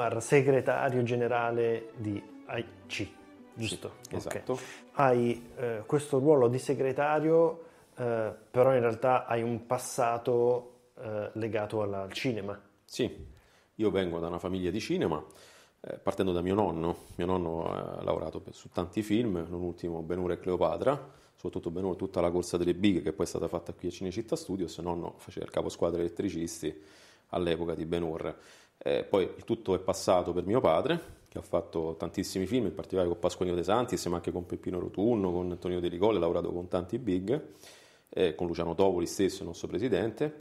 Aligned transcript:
Omar, 0.00 0.22
segretario 0.22 1.02
generale 1.02 1.90
di 1.96 2.22
AIC, 2.46 3.08
giusto? 3.52 3.96
Sì, 4.08 4.14
esatto. 4.16 4.52
Okay. 4.52 4.64
Hai 4.92 5.50
eh, 5.56 5.82
questo 5.84 6.18
ruolo 6.18 6.48
di 6.48 6.58
segretario, 6.58 7.64
eh, 7.98 8.32
però 8.50 8.72
in 8.74 8.80
realtà 8.80 9.26
hai 9.26 9.42
un 9.42 9.66
passato 9.66 10.92
eh, 10.96 11.28
legato 11.34 11.82
alla, 11.82 12.00
al 12.00 12.12
cinema. 12.12 12.58
Sì, 12.82 13.26
io 13.74 13.90
vengo 13.90 14.18
da 14.20 14.28
una 14.28 14.38
famiglia 14.38 14.70
di 14.70 14.80
cinema, 14.80 15.22
eh, 15.82 15.98
partendo 15.98 16.32
da 16.32 16.40
mio 16.40 16.54
nonno. 16.54 16.96
Mio 17.16 17.26
nonno 17.26 17.70
ha 17.70 18.02
lavorato 18.02 18.42
su 18.52 18.70
tanti 18.70 19.02
film, 19.02 19.44
non 19.50 19.60
ultimo 19.60 20.00
Benure 20.00 20.34
e 20.34 20.40
Cleopatra, 20.40 21.10
soprattutto 21.34 21.70
Benure, 21.70 21.96
tutta 21.96 22.22
la 22.22 22.30
corsa 22.30 22.56
delle 22.56 22.72
big 22.72 23.02
che 23.02 23.12
poi 23.12 23.26
è 23.26 23.28
stata 23.28 23.48
fatta 23.48 23.74
qui 23.74 23.88
a 23.88 23.90
Cinecittà 23.90 24.34
Studios, 24.34 24.78
nonno 24.78 25.16
faceva 25.18 25.44
il 25.44 25.52
caposquadra 25.52 26.00
elettricisti 26.00 26.74
all'epoca 27.32 27.74
di 27.74 27.84
Ben 27.84 28.02
Hur. 28.02 28.34
Eh, 28.82 29.04
poi 29.04 29.24
il 29.36 29.44
tutto 29.44 29.74
è 29.74 29.78
passato 29.78 30.32
per 30.32 30.44
mio 30.46 30.60
padre, 30.60 31.18
che 31.28 31.38
ha 31.38 31.42
fatto 31.42 31.94
tantissimi 31.98 32.46
film, 32.46 32.66
in 32.66 32.74
particolare 32.74 33.08
con 33.08 33.18
Pasqualino 33.18 33.56
De 33.56 33.62
Santis, 33.62 34.04
ma 34.06 34.16
anche 34.16 34.32
con 34.32 34.46
Peppino 34.46 34.80
Rotunno, 34.80 35.30
con 35.30 35.50
Antonio 35.50 35.80
De 35.80 35.88
Ricolle, 35.88 36.16
ha 36.16 36.20
lavorato 36.20 36.50
con 36.50 36.66
tanti 36.68 36.98
big, 36.98 37.40
eh, 38.08 38.34
con 38.34 38.46
Luciano 38.46 38.74
Tovoli 38.74 39.06
stesso, 39.06 39.42
il 39.42 39.48
nostro 39.48 39.68
presidente, 39.68 40.34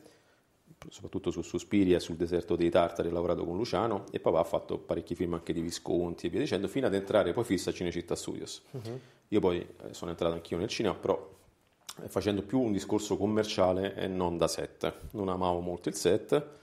soprattutto 0.87 1.29
su 1.31 1.41
Suspiria 1.41 1.97
e 1.97 1.99
sul 1.99 2.15
deserto 2.15 2.55
dei 2.55 2.69
Tartari 2.69 3.09
ha 3.09 3.11
lavorato 3.11 3.45
con 3.45 3.57
Luciano 3.57 4.05
e 4.11 4.19
papà 4.19 4.39
ha 4.39 4.43
fatto 4.45 4.77
parecchi 4.77 5.13
film 5.13 5.33
anche 5.33 5.51
di 5.51 5.61
Visconti 5.61 6.27
e 6.27 6.29
via 6.29 6.39
dicendo, 6.39 6.67
fino 6.67 6.87
ad 6.87 6.93
entrare 6.93 7.33
poi 7.33 7.43
fissa 7.43 7.71
a 7.71 7.73
Cinecittà 7.73 8.15
Studios. 8.15 8.61
Uh-huh. 8.71 8.99
Io 9.27 9.39
poi 9.39 9.59
eh, 9.59 9.93
sono 9.93 10.11
entrato 10.11 10.33
anch'io 10.33 10.57
nel 10.57 10.69
cinema, 10.69 10.95
però 10.95 11.29
eh, 12.01 12.07
facendo 12.07 12.41
più 12.41 12.61
un 12.61 12.71
discorso 12.71 13.17
commerciale 13.17 13.93
e 13.95 14.07
non 14.07 14.37
da 14.37 14.47
set. 14.47 14.91
Non 15.11 15.27
amavo 15.27 15.59
molto 15.59 15.89
il 15.89 15.95
set 15.95 16.57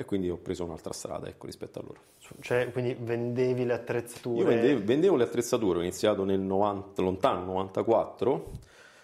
e 0.00 0.06
quindi 0.06 0.30
ho 0.30 0.38
preso 0.38 0.64
un'altra 0.64 0.94
strada 0.94 1.28
ecco, 1.28 1.44
rispetto 1.44 1.78
a 1.78 1.82
loro. 1.82 2.00
Cioè, 2.40 2.70
quindi 2.72 2.96
vendevi 2.98 3.66
le 3.66 3.74
attrezzature? 3.74 4.38
Io 4.38 4.46
vendevo, 4.46 4.80
vendevo 4.82 5.16
le 5.16 5.24
attrezzature, 5.24 5.78
ho 5.78 5.82
iniziato 5.82 6.24
nel 6.24 6.40
90, 6.40 7.02
lontano 7.02 7.44
94 7.44 8.50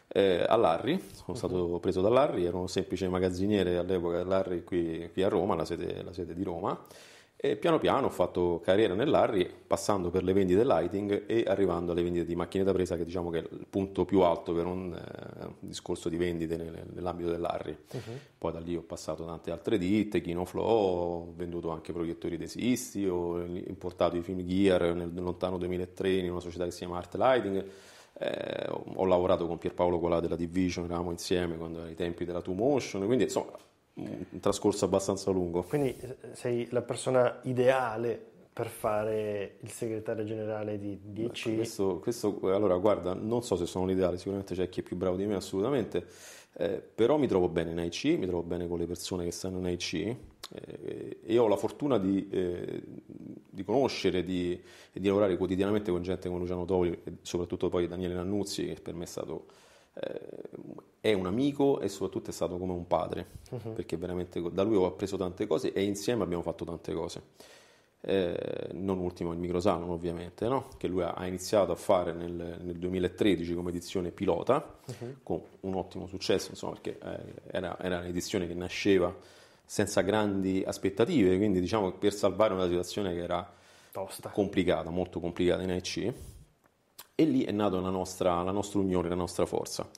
eh, 0.08 0.42
all'Arri, 0.48 0.98
sono 1.12 1.36
stato 1.36 1.78
preso 1.80 2.00
dall'Arri, 2.00 2.47
ero 2.47 2.61
un 2.61 2.69
semplice 2.69 3.08
magazziniere 3.08 3.77
all'epoca 3.77 4.16
dell'Arri 4.16 4.64
qui, 4.64 5.11
qui 5.12 5.22
a 5.22 5.28
Roma, 5.28 5.55
la 5.55 5.66
sede, 5.66 6.03
la 6.03 6.14
sede 6.14 6.33
di 6.33 6.42
Roma 6.42 6.80
e 7.50 7.56
piano 7.56 7.78
piano 7.78 8.06
ho 8.06 8.11
fatto 8.11 8.61
carriera 8.62 8.94
nell'Arri, 8.94 9.50
passando 9.66 10.11
per 10.11 10.22
le 10.22 10.33
vendite 10.33 10.64
lighting 10.64 11.25
e 11.27 11.44
arrivando 11.47 11.92
alle 11.92 12.03
vendite 12.03 12.25
di 12.25 12.34
macchine 12.34 12.64
da 12.64 12.72
presa, 12.72 12.97
che 12.97 13.05
diciamo 13.05 13.30
che 13.30 13.38
è 13.38 13.42
il 13.42 13.66
punto 13.69 14.05
più 14.05 14.20
alto 14.20 14.53
per 14.55 14.66
un, 14.66 14.92
eh, 14.92 15.55
discorso 15.61 16.08
di 16.08 16.16
vendite 16.16 16.56
nel, 16.56 16.86
nell'ambito 16.92 17.30
dell'Arri. 17.30 17.77
Uh-huh. 17.92 18.00
Poi 18.38 18.53
da 18.53 18.61
lì 18.61 18.77
ho 18.77 18.83
passato 18.83 19.25
tante 19.25 19.50
altre 19.50 19.78
ditte, 19.78 20.20
Kinoflow, 20.20 20.64
ho 20.64 21.33
venduto 21.34 21.70
anche 21.70 21.92
proiettori 21.92 22.36
desisti, 22.36 23.06
ho 23.06 23.42
importato 23.42 24.16
i 24.16 24.22
film 24.22 24.44
Gear 24.44 24.94
nel, 24.94 25.12
lontano 25.14 25.58
2003 25.58 26.12
in 26.12 26.31
una 26.31 26.41
società 26.41 26.64
che 26.64 26.70
si 26.70 26.78
chiama 26.78 26.98
Art 26.98 27.14
Lighting. 27.14 27.64
Eh, 28.19 28.66
ho 28.70 29.05
lavorato 29.05 29.47
con 29.47 29.58
Pierpaolo 29.58 29.98
Colà 29.98 30.20
della 30.20 30.36
Division, 30.36 30.86
eravamo 30.86 31.10
insieme 31.10 31.56
quando, 31.56 31.83
ai 31.83 31.94
tempi 31.94 32.25
della 32.25 32.41
Two 32.41 32.55
Motion, 32.55 33.05
quindi 33.05 33.25
insomma 33.25 33.53
un 33.97 34.41
trascorso 34.41 34.84
abbastanza 34.84 35.30
lungo. 35.30 35.62
Quindi 35.62 35.97
eh, 35.98 36.16
sei 36.33 36.69
la 36.70 36.83
persona 36.83 37.41
ideale 37.42 38.34
per 38.56 38.69
fare 38.69 39.56
il 39.61 39.70
segretario 39.70 40.25
generale 40.25 40.78
di 40.78 40.98
10 41.03 41.56
questo, 41.56 41.98
questo, 41.98 42.38
allora 42.44 42.78
guarda 42.78 43.12
non 43.12 43.42
so 43.42 43.55
se 43.55 43.66
sono 43.66 43.84
l'ideale 43.84 44.16
sicuramente 44.16 44.55
c'è 44.55 44.70
chi 44.70 44.80
è 44.80 44.83
più 44.83 44.97
bravo 44.97 45.16
di 45.16 45.27
me 45.27 45.34
assolutamente 45.34 46.06
eh, 46.55 46.80
però 46.80 47.19
mi 47.19 47.27
trovo 47.27 47.50
bene 47.50 47.72
in 47.72 47.78
AIC 47.81 48.04
mi 48.16 48.25
trovo 48.25 48.43
bene 48.43 48.66
con 48.66 48.78
le 48.78 48.87
persone 48.87 49.25
che 49.25 49.31
stanno 49.31 49.59
in 49.59 49.66
AIC 49.66 49.93
eh, 49.93 51.19
e 51.22 51.37
ho 51.38 51.49
la 51.49 51.56
fortuna 51.56 51.99
di, 51.99 52.31
eh, 52.31 52.82
di 53.50 53.62
conoscere 53.62 54.25
di, 54.25 54.59
e 54.91 55.00
di 55.00 55.06
lavorare 55.06 55.37
quotidianamente 55.37 55.91
con 55.91 56.00
gente 56.00 56.26
come 56.28 56.41
Luciano 56.41 56.65
Tovoli 56.65 56.99
e 57.04 57.12
soprattutto 57.20 57.69
poi 57.69 57.87
Daniele 57.87 58.15
Nannuzzi 58.15 58.65
che 58.65 58.81
per 58.81 58.94
me 58.94 59.04
è 59.04 59.06
stato 59.06 59.49
è 61.00 61.12
un 61.12 61.26
amico 61.26 61.80
e 61.80 61.88
soprattutto 61.88 62.30
è 62.30 62.32
stato 62.32 62.58
come 62.58 62.72
un 62.72 62.86
padre, 62.86 63.26
uh-huh. 63.50 63.72
perché 63.74 63.96
veramente 63.96 64.42
da 64.50 64.62
lui 64.62 64.76
ho 64.76 64.86
appreso 64.86 65.16
tante 65.16 65.46
cose 65.46 65.72
e 65.72 65.82
insieme 65.82 66.22
abbiamo 66.22 66.42
fatto 66.42 66.64
tante 66.64 66.92
cose. 66.92 67.22
Eh, 68.00 68.68
non 68.72 68.98
ultimo 68.98 69.32
il 69.32 69.38
Microsalon 69.38 69.88
ovviamente, 69.90 70.46
no? 70.48 70.68
che 70.76 70.86
lui 70.86 71.02
ha 71.02 71.26
iniziato 71.26 71.72
a 71.72 71.76
fare 71.76 72.12
nel, 72.12 72.58
nel 72.60 72.76
2013 72.76 73.54
come 73.54 73.70
edizione 73.70 74.10
pilota, 74.10 74.78
uh-huh. 74.84 75.16
con 75.22 75.40
un 75.60 75.74
ottimo 75.74 76.06
successo, 76.06 76.50
insomma, 76.50 76.72
perché 76.74 76.98
eh, 77.02 77.34
era, 77.50 77.78
era, 77.80 77.98
un'edizione 77.98 78.46
che 78.46 78.54
nasceva 78.54 79.14
senza 79.64 80.02
grandi 80.02 80.62
aspettative, 80.64 81.36
quindi 81.36 81.60
diciamo 81.60 81.92
per 81.92 82.12
salvare 82.12 82.52
una 82.52 82.66
situazione 82.66 83.12
che 83.14 83.22
era 83.22 83.52
Tosta. 83.92 84.28
complicata, 84.30 84.90
molto 84.90 85.20
complicata 85.20 85.62
in 85.62 85.70
EC, 85.70 86.12
e 87.16 87.25
lì 87.25 87.43
è 87.43 87.50
nata 87.50 87.81
la 87.81 87.88
nostra, 87.88 88.43
la 88.43 88.53
nostra 88.53 88.78
unione, 88.78 89.09
la 89.09 89.15
nostra 89.15 89.47
forza. 89.47 89.88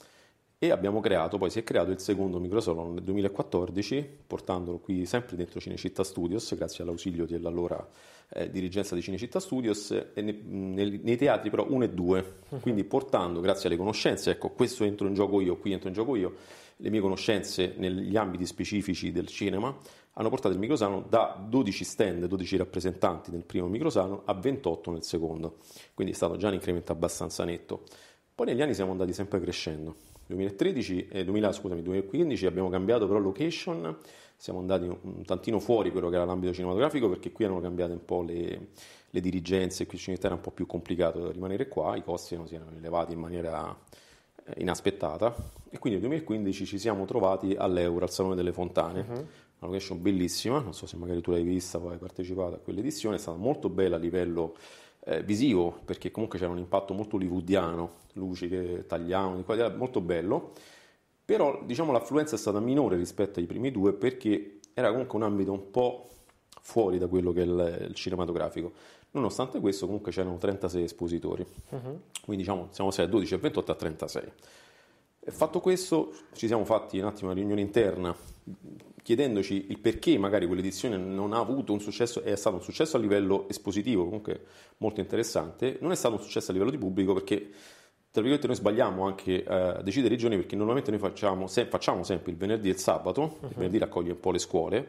E 0.60 0.70
abbiamo 0.70 1.00
creato, 1.00 1.36
poi 1.36 1.50
si 1.50 1.58
è 1.58 1.64
creato 1.64 1.90
il 1.90 2.00
secondo 2.00 2.40
microsalon 2.40 2.94
nel 2.94 3.02
2014, 3.02 4.22
portandolo 4.26 4.78
qui 4.78 5.04
sempre 5.04 5.36
dentro 5.36 5.60
Cinecittà 5.60 6.02
Studios, 6.02 6.52
grazie 6.56 6.82
all'ausilio 6.82 7.26
dell'allora 7.26 7.86
eh, 8.30 8.50
dirigenza 8.50 8.94
di 8.94 9.02
Cinecittà 9.02 9.40
Studios, 9.40 9.90
ne, 9.90 10.32
nei, 10.32 11.00
nei 11.02 11.16
teatri 11.16 11.50
però 11.50 11.66
1 11.68 11.84
e 11.84 11.90
2, 11.90 12.34
uh-huh. 12.48 12.60
quindi 12.60 12.82
portando, 12.84 13.40
grazie 13.40 13.68
alle 13.68 13.78
conoscenze, 13.78 14.32
ecco, 14.32 14.50
questo 14.50 14.84
entro 14.84 15.06
in 15.06 15.14
gioco 15.14 15.40
io, 15.40 15.56
qui 15.58 15.72
entro 15.72 15.88
in 15.88 15.94
gioco 15.94 16.16
io, 16.16 16.34
le 16.76 16.90
mie 16.90 17.00
conoscenze 17.00 17.74
negli 17.76 18.16
ambiti 18.16 18.44
specifici 18.46 19.12
del 19.12 19.26
cinema, 19.28 19.76
hanno 20.18 20.30
portato 20.30 20.52
il 20.52 20.60
microsalon 20.60 21.04
da 21.08 21.40
12 21.48 21.84
stand, 21.84 22.26
12 22.26 22.56
rappresentanti 22.56 23.30
nel 23.30 23.44
primo 23.44 23.68
microsalon 23.68 24.22
a 24.24 24.34
28 24.34 24.90
nel 24.90 25.04
secondo, 25.04 25.58
quindi 25.94 26.12
è 26.12 26.16
stato 26.16 26.36
già 26.36 26.48
un 26.48 26.54
incremento 26.54 26.90
abbastanza 26.90 27.44
netto. 27.44 27.84
Poi 28.34 28.46
negli 28.46 28.60
anni 28.60 28.74
siamo 28.74 28.90
andati 28.90 29.12
sempre 29.12 29.40
crescendo. 29.40 29.94
2013 30.26 31.08
e 31.08 31.24
2000, 31.24 31.52
scusami, 31.52 31.82
2015 31.82 32.46
abbiamo 32.46 32.68
cambiato 32.68 33.06
però 33.06 33.20
location, 33.20 33.96
siamo 34.36 34.58
andati 34.58 34.86
un 34.86 35.24
tantino 35.24 35.60
fuori 35.60 35.92
quello 35.92 36.08
che 36.08 36.16
era 36.16 36.24
l'ambito 36.24 36.52
cinematografico 36.52 37.08
perché 37.08 37.30
qui 37.30 37.44
hanno 37.44 37.60
cambiato 37.60 37.92
un 37.92 38.04
po' 38.04 38.22
le, 38.22 38.68
le 39.08 39.20
dirigenze, 39.20 39.86
qui 39.86 39.98
Cinecittà 39.98 40.26
era 40.26 40.34
un 40.34 40.42
po' 40.42 40.50
più 40.50 40.66
complicato 40.66 41.30
rimanere 41.30 41.68
qua, 41.68 41.96
i 41.96 42.02
costi 42.02 42.34
non 42.34 42.48
si 42.48 42.56
erano 42.56 42.76
elevati 42.76 43.12
in 43.12 43.20
maniera 43.20 43.76
eh, 44.44 44.54
inaspettata 44.58 45.34
e 45.70 45.78
quindi 45.78 46.00
nel 46.00 46.08
2015 46.08 46.66
ci 46.66 46.78
siamo 46.78 47.04
trovati 47.04 47.54
all'Euro, 47.54 48.04
al 48.04 48.10
Salone 48.10 48.34
delle 48.34 48.52
Fontane, 48.52 49.06
uh-huh. 49.08 49.26
Una 49.60 49.70
location 49.72 50.00
bellissima, 50.00 50.60
non 50.60 50.72
so 50.72 50.86
se 50.86 50.96
magari 50.96 51.20
tu 51.20 51.30
l'hai 51.30 51.42
vista, 51.42 51.78
poi 51.78 51.92
hai 51.92 51.98
partecipato 51.98 52.54
a 52.54 52.58
quell'edizione, 52.58 53.16
è 53.16 53.18
stata 53.18 53.36
molto 53.36 53.68
bella 53.68 53.96
a 53.96 53.98
livello 53.98 54.56
eh, 55.04 55.22
visivo 55.22 55.80
perché 55.84 56.10
comunque 56.10 56.38
c'era 56.38 56.50
un 56.50 56.58
impatto 56.58 56.94
molto 56.94 57.16
hollywoodiano, 57.16 57.92
luci 58.14 58.48
che 58.48 58.84
tagliavano, 58.86 59.44
molto 59.76 60.00
bello, 60.00 60.52
però 61.24 61.62
diciamo 61.64 61.92
l'affluenza 61.92 62.36
è 62.36 62.38
stata 62.38 62.60
minore 62.60 62.96
rispetto 62.96 63.40
ai 63.40 63.46
primi 63.46 63.70
due 63.70 63.92
perché 63.92 64.60
era 64.74 64.90
comunque 64.90 65.18
un 65.18 65.24
ambito 65.24 65.52
un 65.52 65.70
po' 65.70 66.08
fuori 66.60 66.98
da 66.98 67.08
quello 67.08 67.32
che 67.32 67.42
è 67.42 67.44
il, 67.44 67.86
il 67.88 67.94
cinematografico. 67.94 68.72
Nonostante 69.10 69.58
questo, 69.58 69.86
comunque 69.86 70.12
c'erano 70.12 70.36
36 70.36 70.82
espositori, 70.82 71.44
uh-huh. 71.70 72.00
quindi 72.24 72.42
diciamo 72.44 72.68
siamo 72.70 72.90
passati 72.90 73.08
da 73.08 73.12
12 73.14 73.34
a 73.34 73.38
28 73.38 73.72
a 73.72 73.74
36. 73.74 74.32
E 75.20 75.30
fatto 75.30 75.60
questo, 75.60 76.12
ci 76.34 76.46
siamo 76.46 76.64
fatti 76.64 76.98
un 76.98 77.06
attimo 77.06 77.30
una 77.30 77.38
riunione 77.38 77.60
interna 77.60 78.14
chiedendoci 79.02 79.66
il 79.68 79.78
perché 79.78 80.18
magari 80.18 80.46
quell'edizione 80.46 80.96
non 80.96 81.32
ha 81.32 81.38
avuto 81.38 81.72
un 81.72 81.80
successo, 81.80 82.22
è 82.22 82.36
stato 82.36 82.56
un 82.56 82.62
successo 82.62 82.96
a 82.96 83.00
livello 83.00 83.48
espositivo, 83.48 84.04
comunque 84.04 84.44
molto 84.78 85.00
interessante, 85.00 85.78
non 85.80 85.92
è 85.92 85.94
stato 85.94 86.14
un 86.16 86.20
successo 86.20 86.50
a 86.50 86.52
livello 86.52 86.70
di 86.70 86.78
pubblico 86.78 87.14
perché 87.14 87.50
tra 88.10 88.22
virgolette 88.22 88.46
noi 88.46 88.56
sbagliamo 88.56 89.06
anche 89.06 89.44
a 89.44 89.82
decidere 89.82 90.14
i 90.14 90.18
giorni 90.18 90.36
perché 90.36 90.56
normalmente 90.56 90.90
noi 90.90 91.00
facciamo, 91.00 91.46
se, 91.46 91.66
facciamo 91.66 92.02
sempre 92.02 92.32
il 92.32 92.36
venerdì 92.36 92.68
e 92.68 92.72
il 92.72 92.78
sabato, 92.78 93.20
uh-huh. 93.20 93.48
il 93.48 93.54
venerdì 93.54 93.78
raccoglie 93.78 94.12
un 94.12 94.20
po' 94.20 94.30
le 94.30 94.38
scuole 94.38 94.88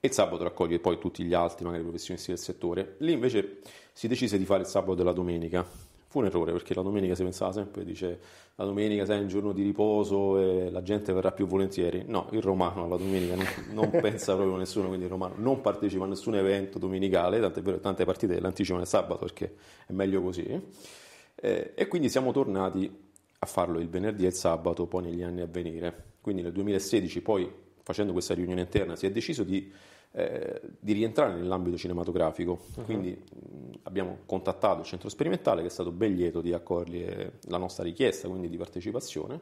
e 0.00 0.06
il 0.06 0.12
sabato 0.12 0.44
raccoglie 0.44 0.78
poi 0.78 0.98
tutti 0.98 1.22
gli 1.24 1.34
altri, 1.34 1.64
magari 1.64 1.82
professionisti 1.82 2.30
del 2.30 2.38
settore. 2.38 2.96
Lì 2.98 3.12
invece 3.12 3.58
si 3.92 4.08
decise 4.08 4.38
di 4.38 4.44
fare 4.44 4.62
il 4.62 4.66
sabato 4.66 4.94
della 4.94 5.12
domenica. 5.12 5.89
Fu 6.10 6.18
un 6.18 6.24
errore 6.24 6.50
perché 6.50 6.74
la 6.74 6.82
domenica 6.82 7.14
si 7.14 7.22
pensava 7.22 7.52
sempre, 7.52 7.84
dice 7.84 8.18
la 8.56 8.64
domenica 8.64 9.04
sei 9.04 9.20
un 9.20 9.28
giorno 9.28 9.52
di 9.52 9.62
riposo 9.62 10.38
e 10.38 10.68
la 10.68 10.82
gente 10.82 11.12
verrà 11.12 11.30
più 11.30 11.46
volentieri. 11.46 12.02
No, 12.04 12.26
il 12.32 12.42
romano 12.42 12.88
la 12.88 12.96
domenica 12.96 13.36
non, 13.36 13.46
non 13.70 13.90
pensa 14.02 14.34
proprio 14.34 14.56
nessuno, 14.56 14.88
quindi 14.88 15.04
il 15.04 15.10
romano 15.10 15.34
non 15.36 15.60
partecipa 15.60 16.02
a 16.02 16.08
nessun 16.08 16.34
evento 16.34 16.80
domenicale, 16.80 17.38
tante, 17.38 17.78
tante 17.78 18.04
partite 18.04 18.40
l'anticipano 18.40 18.82
il 18.82 18.88
sabato 18.88 19.20
perché 19.20 19.54
è 19.86 19.92
meglio 19.92 20.20
così. 20.20 20.42
Eh, 21.36 21.72
e 21.76 21.86
quindi 21.86 22.08
siamo 22.08 22.32
tornati 22.32 22.92
a 23.38 23.46
farlo 23.46 23.78
il 23.78 23.88
venerdì 23.88 24.24
e 24.24 24.28
il 24.28 24.34
sabato 24.34 24.86
poi 24.86 25.04
negli 25.04 25.22
anni 25.22 25.42
a 25.42 25.46
venire. 25.46 26.06
Quindi 26.20 26.42
nel 26.42 26.50
2016 26.50 27.20
poi 27.22 27.48
facendo 27.84 28.12
questa 28.12 28.34
riunione 28.34 28.62
interna 28.62 28.96
si 28.96 29.06
è 29.06 29.12
deciso 29.12 29.44
di, 29.44 29.72
eh, 30.12 30.60
di 30.78 30.92
rientrare 30.92 31.34
nell'ambito 31.34 31.76
cinematografico, 31.76 32.58
uh-huh. 32.74 32.84
quindi 32.84 33.10
mh, 33.10 33.78
abbiamo 33.84 34.18
contattato 34.26 34.80
il 34.80 34.86
centro 34.86 35.08
sperimentale 35.08 35.60
che 35.60 35.68
è 35.68 35.70
stato 35.70 35.92
ben 35.92 36.14
lieto 36.14 36.40
di 36.40 36.52
accogliere 36.52 37.38
la 37.42 37.58
nostra 37.58 37.84
richiesta, 37.84 38.28
quindi 38.28 38.48
di 38.48 38.56
partecipazione. 38.56 39.40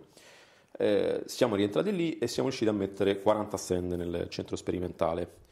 Eh, 0.76 1.22
siamo 1.24 1.54
rientrati 1.54 1.94
lì 1.94 2.18
e 2.18 2.26
siamo 2.26 2.48
riusciti 2.48 2.70
a 2.70 2.74
mettere 2.74 3.20
40 3.20 3.56
stand 3.56 3.92
nel 3.92 4.26
centro 4.28 4.56
sperimentale. 4.56 5.46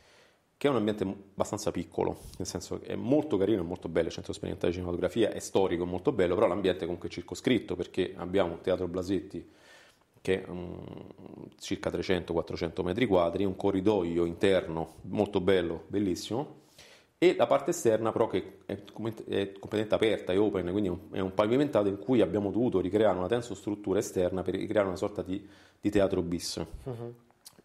che 0.58 0.68
è 0.68 0.70
un 0.70 0.76
ambiente 0.76 1.04
abbastanza 1.04 1.70
piccolo, 1.70 2.18
nel 2.38 2.46
senso 2.46 2.78
che 2.78 2.86
è 2.86 2.94
molto 2.94 3.36
carino 3.36 3.60
e 3.60 3.64
molto 3.64 3.88
bello, 3.88 4.06
il 4.08 4.12
centro 4.12 4.32
sperimentale 4.32 4.72
di 4.72 4.78
cinematografia 4.78 5.30
è 5.30 5.38
storico, 5.38 5.84
molto 5.84 6.12
bello, 6.12 6.34
però 6.34 6.46
l'ambiente 6.46 6.80
è 6.80 6.84
comunque 6.84 7.10
circoscritto 7.10 7.76
perché 7.76 8.14
abbiamo 8.16 8.52
un 8.52 8.60
teatro 8.62 8.88
Blasetti 8.88 9.46
che 10.26 10.42
è 10.42 10.48
um, 10.48 10.76
circa 11.56 11.88
300-400 11.88 12.82
metri 12.82 13.06
quadri, 13.06 13.44
un 13.44 13.54
corridoio 13.54 14.24
interno 14.24 14.94
molto 15.02 15.40
bello, 15.40 15.84
bellissimo, 15.86 16.64
e 17.16 17.36
la 17.36 17.46
parte 17.46 17.70
esterna 17.70 18.10
però 18.10 18.26
che 18.26 18.58
è, 18.66 18.72
è 18.72 18.82
completamente 19.52 19.94
aperta, 19.94 20.32
è 20.32 20.38
open, 20.40 20.72
quindi 20.72 20.90
è 21.12 21.20
un 21.20 21.32
pavimentato 21.32 21.86
in 21.86 22.00
cui 22.00 22.22
abbiamo 22.22 22.50
dovuto 22.50 22.80
ricreare 22.80 23.16
una 23.16 23.28
tensostruttura 23.28 24.00
esterna 24.00 24.42
per 24.42 24.56
ricreare 24.56 24.88
una 24.88 24.96
sorta 24.96 25.22
di, 25.22 25.46
di 25.80 25.90
teatro 25.90 26.20
bis. 26.22 26.60
Uh-huh. 26.82 27.14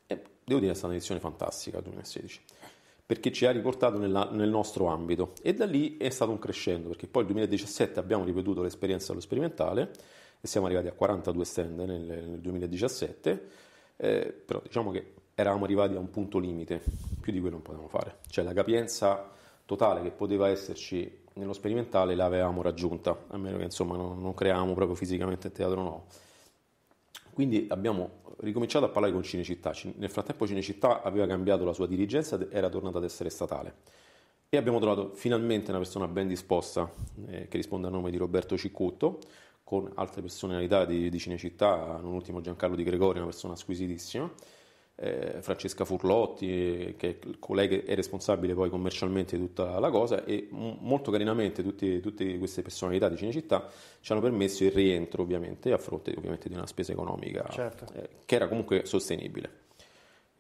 E 0.06 0.22
devo 0.44 0.60
dire 0.60 0.68
che 0.68 0.72
è 0.72 0.74
stata 0.74 0.90
un'edizione 0.90 1.20
fantastica 1.20 1.80
2016 1.80 2.42
perché 3.04 3.32
ci 3.32 3.46
ha 3.46 3.52
riportato 3.52 3.98
nella, 3.98 4.30
nel 4.32 4.50
nostro 4.50 4.86
ambito 4.86 5.34
e 5.42 5.54
da 5.54 5.66
lì 5.66 5.98
è 5.98 6.10
stato 6.10 6.32
un 6.32 6.40
crescendo 6.40 6.90
perché 6.90 7.08
poi 7.08 7.24
nel 7.24 7.34
2017 7.34 8.00
abbiamo 8.00 8.24
ripetuto 8.24 8.62
l'esperienza 8.62 9.12
allo 9.12 9.20
sperimentale 9.20 9.92
e 10.42 10.48
siamo 10.48 10.66
arrivati 10.66 10.88
a 10.88 10.94
42 10.94 11.46
stand 11.46 11.80
nel, 11.80 12.02
nel 12.02 12.40
2017 12.40 13.48
eh, 13.98 14.42
però 14.46 14.60
diciamo 14.64 14.92
che 14.92 15.14
eravamo 15.36 15.66
arrivati 15.66 15.96
a 15.96 16.00
un 16.00 16.10
punto 16.10 16.40
limite 16.40 16.82
più 17.20 17.32
di 17.32 17.40
quello 17.40 17.56
non 17.56 17.64
potevamo 17.64 17.88
fare 17.88 18.18
cioè 18.28 18.44
la 18.44 18.54
capienza 18.54 19.30
totale 19.66 20.02
che 20.02 20.12
poteva 20.12 20.50
esserci 20.50 21.20
nello 21.34 21.54
sperimentale 21.54 22.16
l'avevamo 22.16 22.62
raggiunta 22.62 23.26
a 23.28 23.38
meno 23.38 23.58
che 23.58 23.64
insomma 23.64 23.96
non, 23.96 24.22
non 24.22 24.34
creavamo 24.34 24.74
proprio 24.74 24.96
fisicamente 24.96 25.48
il 25.48 25.54
teatro 25.54 25.82
nuovo 25.82 26.06
quindi 27.34 27.68
abbiamo 27.70 28.20
ricominciato 28.42 28.86
a 28.86 28.90
parlare 28.90 29.14
con 29.14 29.24
Cinecittà. 29.24 29.74
Nel 29.96 30.10
frattempo 30.10 30.46
Cinecittà 30.46 31.02
aveva 31.02 31.26
cambiato 31.28 31.64
la 31.64 31.74
sua 31.74 31.88
dirigenza 31.88 32.40
era 32.50 32.70
tornata 32.70 32.98
ad 32.98 33.04
essere 33.04 33.30
statale. 33.30 33.76
E 34.50 34.58
abbiamo 34.58 34.80
trovato 34.80 35.12
finalmente 35.14 35.70
una 35.70 35.80
persona 35.80 36.08
ben 36.08 36.28
disposta 36.28 36.92
eh, 37.28 37.48
che 37.48 37.58
risponde 37.58 37.88
al 37.88 37.94
nome 37.94 38.12
di 38.12 38.18
Roberto 38.18 38.58
Ciccutto, 38.58 39.20
con 39.72 39.90
altre 39.96 40.20
personalità 40.20 40.84
di, 40.84 41.10
di 41.10 41.18
Cinecittà, 41.18 41.98
non 42.02 42.12
ultimo 42.12 42.42
Giancarlo 42.42 42.76
Di 42.76 42.84
Gregori, 42.84 43.20
una 43.20 43.28
persona 43.28 43.56
squisitissima 43.56 44.30
eh, 44.96 45.38
Francesca 45.40 45.86
Furlotti, 45.86 46.94
che 46.98 47.20
è 47.22 47.38
collega 47.40 47.78
e 47.78 47.96
responsabile 47.96 48.54
poi 48.54 48.70
commercialmente 48.70 49.38
di 49.38 49.46
tutta 49.46 49.80
la 49.80 49.90
cosa, 49.90 50.26
e 50.26 50.50
m- 50.52 50.76
molto 50.82 51.10
carinamente 51.10 51.64
tutti, 51.64 52.02
tutte 52.02 52.38
queste 52.38 52.62
personalità 52.62 53.08
di 53.08 53.16
Cinecittà 53.16 53.70
ci 54.02 54.12
hanno 54.12 54.20
permesso 54.20 54.66
il 54.66 54.72
rientro, 54.72 55.22
ovviamente, 55.22 55.72
a 55.72 55.78
fronte 55.78 56.14
ovviamente 56.18 56.50
di 56.50 56.56
una 56.56 56.68
spesa 56.68 56.92
economica 56.92 57.48
certo. 57.50 57.86
eh, 57.94 58.10
che 58.26 58.36
era 58.36 58.50
comunque 58.50 58.86
sostenibile. 58.86 59.70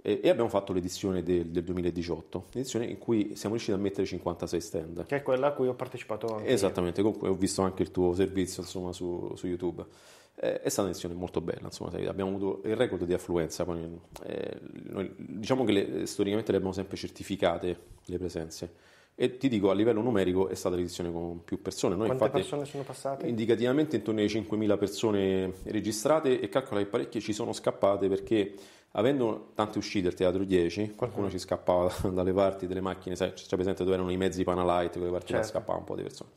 E, 0.01 0.29
abbiamo 0.29 0.49
fatto 0.49 0.73
l'edizione 0.73 1.23
del, 1.23 1.47
del 1.47 1.63
2018, 1.63 2.47
l'edizione 2.51 2.85
in 2.85 2.97
cui 2.97 3.35
siamo 3.35 3.55
riusciti 3.55 3.77
a 3.77 3.81
mettere 3.81 4.05
56 4.05 4.61
stand. 4.61 5.05
Che 5.05 5.15
è 5.15 5.21
quella 5.21 5.47
a 5.47 5.51
cui 5.51 5.67
ho 5.67 5.75
partecipato 5.75 6.35
anche 6.35 6.47
Esattamente, 6.47 7.01
comunque 7.01 7.29
ho 7.29 7.35
visto 7.35 7.61
anche 7.61 7.83
il 7.83 7.91
tuo 7.91 8.13
servizio 8.13 8.63
insomma, 8.63 8.91
su, 8.93 9.31
su 9.35 9.47
YouTube 9.47 9.85
è 10.33 10.69
stata 10.69 10.87
un'edizione 10.87 11.13
molto 11.13 11.39
bella, 11.39 11.65
insomma, 11.65 11.91
abbiamo 12.07 12.35
avuto 12.35 12.67
il 12.67 12.75
record 12.75 13.03
di 13.03 13.13
affluenza, 13.13 13.63
poi, 13.63 13.99
eh, 14.23 14.59
noi, 14.89 15.13
diciamo 15.15 15.63
che 15.63 15.71
le, 15.71 16.05
storicamente 16.07 16.51
le 16.51 16.57
abbiamo 16.57 16.73
sempre 16.73 16.97
certificate 16.97 17.77
le 18.05 18.17
presenze 18.17 18.73
e 19.13 19.37
ti 19.37 19.49
dico 19.49 19.69
a 19.69 19.75
livello 19.75 20.01
numerico 20.01 20.47
è 20.47 20.55
stata 20.55 20.75
l'edizione 20.75 21.11
con 21.11 21.43
più 21.43 21.61
persone. 21.61 21.95
Noi, 21.95 22.07
Quante 22.07 22.23
infatti, 22.23 22.41
persone 22.41 22.65
sono 22.65 22.83
passate? 22.83 23.27
Indicativamente 23.27 23.97
intorno 23.97 24.21
ai 24.21 24.25
5.000 24.25 24.77
persone 24.79 25.53
registrate 25.65 26.39
e 26.39 26.49
calcola 26.49 26.79
che 26.79 26.87
parecchie 26.87 27.21
ci 27.21 27.33
sono 27.33 27.53
scappate 27.53 28.07
perché 28.07 28.53
avendo 28.91 29.51
tante 29.55 29.77
uscite 29.77 30.07
al 30.07 30.13
Teatro 30.13 30.43
10 30.43 30.95
qualcuno 30.95 31.25
uh-huh. 31.25 31.31
ci 31.31 31.39
scappava 31.39 31.91
dalle 32.09 32.33
parti 32.33 32.67
delle 32.67 32.81
macchine, 32.81 33.15
sai, 33.15 33.33
c'è 33.33 33.55
presente 33.55 33.83
dove 33.83 33.95
erano 33.95 34.11
i 34.11 34.17
mezzi 34.17 34.43
Panalight, 34.43 34.93
quelle 34.97 35.11
parti 35.11 35.33
certo. 35.33 35.47
scappava 35.47 35.79
un 35.79 35.85
po' 35.85 35.95
di 35.95 36.03
persone. 36.03 36.31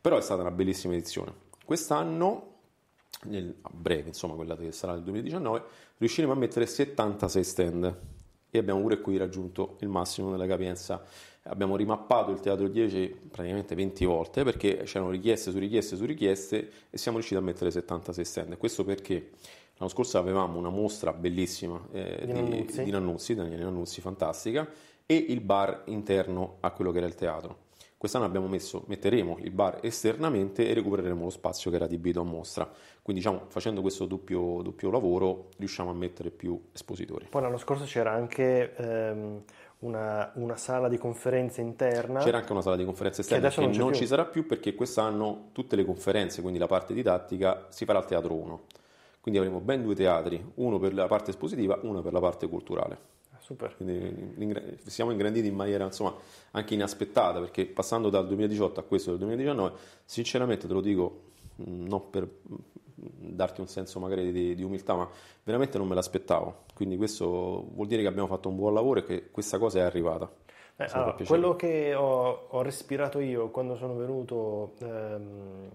Però 0.00 0.16
è 0.16 0.20
stata 0.20 0.40
una 0.40 0.50
bellissima 0.50 0.94
edizione. 0.94 1.32
Quest'anno 1.64 2.50
nel, 3.24 3.54
a 3.62 3.70
breve, 3.72 4.08
insomma 4.08 4.34
quella 4.34 4.56
che 4.56 4.72
sarà 4.72 4.94
nel 4.94 5.02
2019, 5.02 5.62
riusciremo 5.98 6.32
a 6.32 6.36
mettere 6.36 6.66
76 6.66 7.44
stand 7.44 7.96
e 8.50 8.58
abbiamo 8.58 8.80
pure 8.80 9.00
qui 9.00 9.16
raggiunto 9.16 9.76
il 9.80 9.88
massimo 9.88 10.30
della 10.30 10.46
capienza. 10.46 11.02
Abbiamo 11.44 11.74
rimappato 11.74 12.30
il 12.30 12.40
Teatro 12.40 12.68
10 12.68 13.28
praticamente 13.30 13.74
20 13.74 14.04
volte 14.04 14.44
perché 14.44 14.82
c'erano 14.84 15.10
richieste 15.10 15.50
su 15.50 15.58
richieste 15.58 15.96
su 15.96 16.04
richieste 16.04 16.70
e 16.90 16.98
siamo 16.98 17.16
riusciti 17.16 17.40
a 17.40 17.42
mettere 17.42 17.70
76 17.70 18.24
stand. 18.24 18.56
Questo 18.58 18.84
perché 18.84 19.30
l'anno 19.82 19.88
scorso 19.88 20.16
avevamo 20.18 20.58
una 20.58 20.70
mostra 20.70 21.12
bellissima 21.12 21.80
eh, 21.90 22.22
di, 22.24 22.32
Nannuzzi. 22.32 22.84
di 22.84 22.90
Nannuzzi, 22.90 23.34
Daniele 23.34 23.64
Nannuzzi, 23.64 24.00
fantastica, 24.00 24.68
e 25.04 25.16
il 25.16 25.40
bar 25.40 25.82
interno 25.86 26.58
a 26.60 26.70
quello 26.70 26.92
che 26.92 26.98
era 26.98 27.06
il 27.06 27.16
teatro. 27.16 27.70
Quest'anno 27.98 28.24
abbiamo 28.24 28.48
messo, 28.48 28.84
metteremo 28.86 29.38
il 29.40 29.50
bar 29.50 29.78
esternamente 29.82 30.68
e 30.68 30.74
recupereremo 30.74 31.24
lo 31.24 31.30
spazio 31.30 31.70
che 31.70 31.76
era 31.76 31.84
adibito 31.86 32.20
a 32.20 32.24
mostra. 32.24 32.68
Quindi 33.00 33.22
diciamo, 33.22 33.46
facendo 33.48 33.80
questo 33.80 34.06
doppio, 34.06 34.60
doppio 34.62 34.90
lavoro 34.90 35.48
riusciamo 35.58 35.90
a 35.90 35.94
mettere 35.94 36.30
più 36.30 36.60
espositori. 36.72 37.26
Poi 37.30 37.42
l'anno 37.42 37.58
scorso 37.58 37.84
c'era 37.84 38.12
anche 38.12 38.74
ehm, 38.74 39.42
una, 39.80 40.30
una, 40.34 40.56
sala 40.56 40.88
di 40.88 40.98
conferenze 40.98 41.60
interna. 41.60 42.20
C'era 42.20 42.38
anche 42.38 42.52
una 42.52 42.62
sala 42.62 42.76
di 42.76 42.84
conferenze 42.84 43.20
esterna 43.20 43.48
che, 43.48 43.54
che 43.54 43.60
non, 43.60 43.70
non 43.76 43.94
ci 43.94 44.06
sarà 44.06 44.24
più 44.24 44.46
perché 44.46 44.74
quest'anno 44.74 45.50
tutte 45.52 45.76
le 45.76 45.84
conferenze, 45.84 46.40
quindi 46.40 46.58
la 46.58 46.66
parte 46.66 46.94
didattica, 46.94 47.66
si 47.68 47.84
farà 47.84 47.98
al 47.98 48.06
Teatro 48.06 48.34
1. 48.34 48.60
Quindi 49.22 49.38
avremo 49.38 49.60
ben 49.60 49.84
due 49.84 49.94
teatri, 49.94 50.44
uno 50.54 50.80
per 50.80 50.92
la 50.94 51.06
parte 51.06 51.30
espositiva, 51.30 51.78
uno 51.82 52.02
per 52.02 52.12
la 52.12 52.18
parte 52.18 52.48
culturale. 52.48 52.98
Super. 53.38 53.76
Quindi 53.76 54.78
siamo 54.86 55.12
ingranditi 55.12 55.46
in 55.46 55.54
maniera 55.54 55.84
insomma, 55.84 56.12
anche 56.50 56.74
inaspettata 56.74 57.38
perché 57.38 57.66
passando 57.66 58.10
dal 58.10 58.26
2018 58.26 58.80
a 58.80 58.82
questo 58.82 59.10
del 59.10 59.20
2019, 59.20 59.76
sinceramente 60.04 60.66
te 60.66 60.72
lo 60.72 60.80
dico, 60.80 61.20
mm, 61.60 61.86
non 61.86 62.10
per 62.10 62.24
mm, 62.24 62.56
darti 63.34 63.60
un 63.60 63.68
senso 63.68 64.00
magari 64.00 64.32
di, 64.32 64.56
di, 64.56 64.62
umiltà, 64.64 64.96
ma 64.96 65.08
veramente 65.44 65.78
non 65.78 65.86
me 65.86 65.94
l'aspettavo. 65.94 66.64
Quindi 66.74 66.96
questo 66.96 67.68
vuol 67.74 67.86
dire 67.86 68.02
che 68.02 68.08
abbiamo 68.08 68.26
fatto 68.26 68.48
un 68.48 68.56
buon 68.56 68.74
lavoro 68.74 68.98
e 68.98 69.04
che 69.04 69.30
questa 69.30 69.56
cosa 69.58 69.78
è 69.78 69.82
arrivata. 69.82 70.28
Eh, 70.74 70.86
allora, 70.90 71.16
quello 71.24 71.54
che 71.54 71.94
ho, 71.94 72.46
ho, 72.48 72.62
respirato 72.62 73.20
io 73.20 73.50
quando 73.50 73.76
sono 73.76 73.94
venuto 73.94 74.72
ehm, 74.80 75.68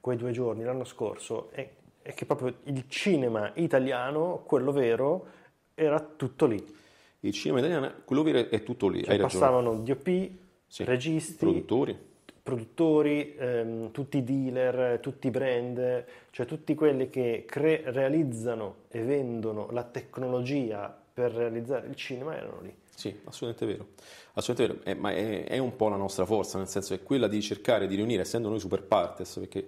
quei 0.00 0.16
due 0.16 0.30
giorni 0.30 0.62
l'anno 0.62 0.84
scorso 0.84 1.50
è, 1.50 1.68
è 2.04 2.14
che 2.14 2.26
proprio 2.26 2.54
il 2.64 2.84
cinema 2.88 3.50
italiano, 3.54 4.44
quello 4.46 4.70
vero, 4.70 5.26
era 5.74 5.98
tutto 5.98 6.46
lì 6.46 6.82
il 7.26 7.32
cinema 7.32 7.58
italiano, 7.58 7.92
quello 8.04 8.22
vero 8.22 8.50
è 8.50 8.62
tutto 8.62 8.88
lì. 8.88 9.02
Cioè, 9.02 9.18
passavano 9.18 9.74
DOP, 9.76 10.30
sì, 10.66 10.84
registi, 10.84 11.36
produttori, 11.36 11.98
produttori 12.42 13.34
ehm, 13.36 13.90
tutti 13.90 14.18
i 14.18 14.24
dealer, 14.24 14.98
tutti 15.00 15.28
i 15.28 15.30
brand, 15.30 16.04
cioè 16.30 16.46
tutti 16.46 16.74
quelli 16.74 17.08
che 17.08 17.44
cre- 17.46 17.82
realizzano 17.86 18.82
e 18.88 19.02
vendono 19.02 19.70
la 19.70 19.84
tecnologia 19.84 20.94
per 21.14 21.32
realizzare 21.32 21.86
il 21.86 21.96
cinema 21.96 22.36
erano 22.36 22.60
lì. 22.60 22.74
Sì, 22.94 23.18
assolutamente 23.24 23.66
vero. 23.66 23.88
Assolutamente 24.34 24.84
vero. 24.84 24.96
Eh, 24.96 25.00
ma 25.00 25.12
è, 25.12 25.44
è, 25.44 25.58
un 25.58 25.74
po' 25.76 25.88
la 25.88 25.96
nostra 25.96 26.26
forza, 26.26 26.58
nel 26.58 26.68
senso 26.68 26.92
è 26.92 27.02
quella 27.02 27.26
di 27.26 27.40
cercare 27.40 27.86
di 27.86 27.94
riunire, 27.94 28.22
essendo 28.22 28.50
noi 28.50 28.60
super 28.60 28.82
partes, 28.82 29.38
perché 29.38 29.66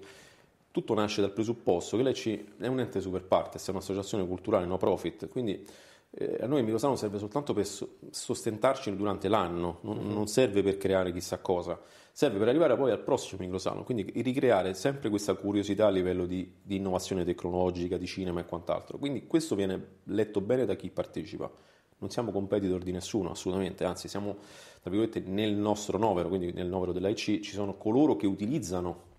tutto 0.76 0.92
nasce 0.92 1.22
dal 1.22 1.32
presupposto 1.32 1.96
che 1.96 2.02
lei 2.02 2.12
ci, 2.12 2.52
è 2.58 2.66
un 2.66 2.80
ente 2.80 3.00
super 3.00 3.24
partes, 3.24 3.66
è 3.66 3.70
un'associazione 3.70 4.26
culturale 4.26 4.66
no 4.66 4.76
profit, 4.76 5.26
quindi 5.30 5.66
eh, 6.10 6.36
a 6.38 6.46
noi 6.46 6.58
il 6.58 6.64
Microsano 6.64 6.96
serve 6.96 7.16
soltanto 7.16 7.54
per 7.54 7.66
sostentarci 8.10 8.94
durante 8.94 9.28
l'anno, 9.28 9.78
non, 9.80 9.96
mm-hmm. 9.96 10.12
non, 10.12 10.26
serve 10.26 10.62
per 10.62 10.76
creare 10.76 11.12
chissà 11.12 11.38
cosa, 11.38 11.80
serve 12.12 12.36
per 12.36 12.48
arrivare 12.48 12.76
poi 12.76 12.90
al 12.90 13.00
prossimo 13.00 13.40
Microsano, 13.40 13.84
quindi 13.84 14.12
ricreare 14.16 14.74
sempre 14.74 15.08
questa 15.08 15.32
curiosità 15.32 15.86
a 15.86 15.90
livello 15.90 16.26
di, 16.26 16.52
di, 16.62 16.76
innovazione 16.76 17.24
tecnologica, 17.24 17.96
di 17.96 18.06
cinema 18.06 18.40
e 18.40 18.44
quant'altro. 18.44 18.98
Quindi 18.98 19.26
questo 19.26 19.54
viene 19.54 20.00
letto 20.04 20.42
bene 20.42 20.66
da 20.66 20.74
chi 20.74 20.90
partecipa. 20.90 21.50
Non 21.98 22.10
siamo 22.10 22.32
competitor 22.32 22.82
di 22.82 22.92
nessuno, 22.92 23.30
assolutamente, 23.30 23.84
anzi 23.84 24.08
siamo 24.08 24.36
tra 24.82 24.90
virgolette 24.90 25.20
nel 25.20 25.54
nostro 25.54 25.96
novero, 25.96 26.28
quindi 26.28 26.52
nel 26.52 26.66
novero 26.66 26.92
dell'AIC 26.92 27.40
ci 27.40 27.52
sono 27.52 27.78
coloro 27.78 28.16
che 28.16 28.26
utilizzano, 28.26 29.14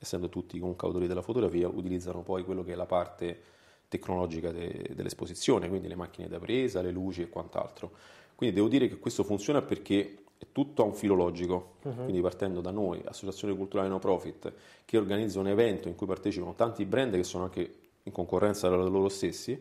essendo 0.00 0.28
tutti 0.28 0.58
comunque 0.58 0.86
autori 0.86 1.06
della 1.06 1.22
fotografia, 1.22 1.68
utilizzano 1.68 2.22
poi 2.22 2.44
quello 2.44 2.62
che 2.62 2.72
è 2.72 2.76
la 2.76 2.86
parte 2.86 3.40
tecnologica 3.88 4.50
de, 4.50 4.90
dell'esposizione, 4.94 5.68
quindi 5.68 5.88
le 5.88 5.94
macchine 5.94 6.28
da 6.28 6.38
presa, 6.38 6.82
le 6.82 6.90
luci 6.90 7.22
e 7.22 7.28
quant'altro. 7.28 7.92
Quindi 8.34 8.54
devo 8.54 8.68
dire 8.68 8.88
che 8.88 8.98
questo 8.98 9.24
funziona 9.24 9.62
perché 9.62 10.18
è 10.38 10.46
tutto 10.52 10.82
a 10.82 10.84
un 10.84 10.92
filo 10.92 11.14
logico, 11.14 11.76
uh-huh. 11.82 11.94
quindi 12.04 12.20
partendo 12.20 12.60
da 12.60 12.70
noi, 12.70 13.00
Associazione 13.04 13.56
Culturale 13.56 13.88
No 13.88 13.98
Profit, 13.98 14.52
che 14.84 14.98
organizza 14.98 15.40
un 15.40 15.48
evento 15.48 15.88
in 15.88 15.94
cui 15.94 16.06
partecipano 16.06 16.54
tanti 16.54 16.84
brand 16.84 17.14
che 17.14 17.24
sono 17.24 17.44
anche 17.44 17.78
in 18.02 18.12
concorrenza 18.12 18.68
tra 18.68 18.76
loro 18.76 19.08
stessi, 19.08 19.58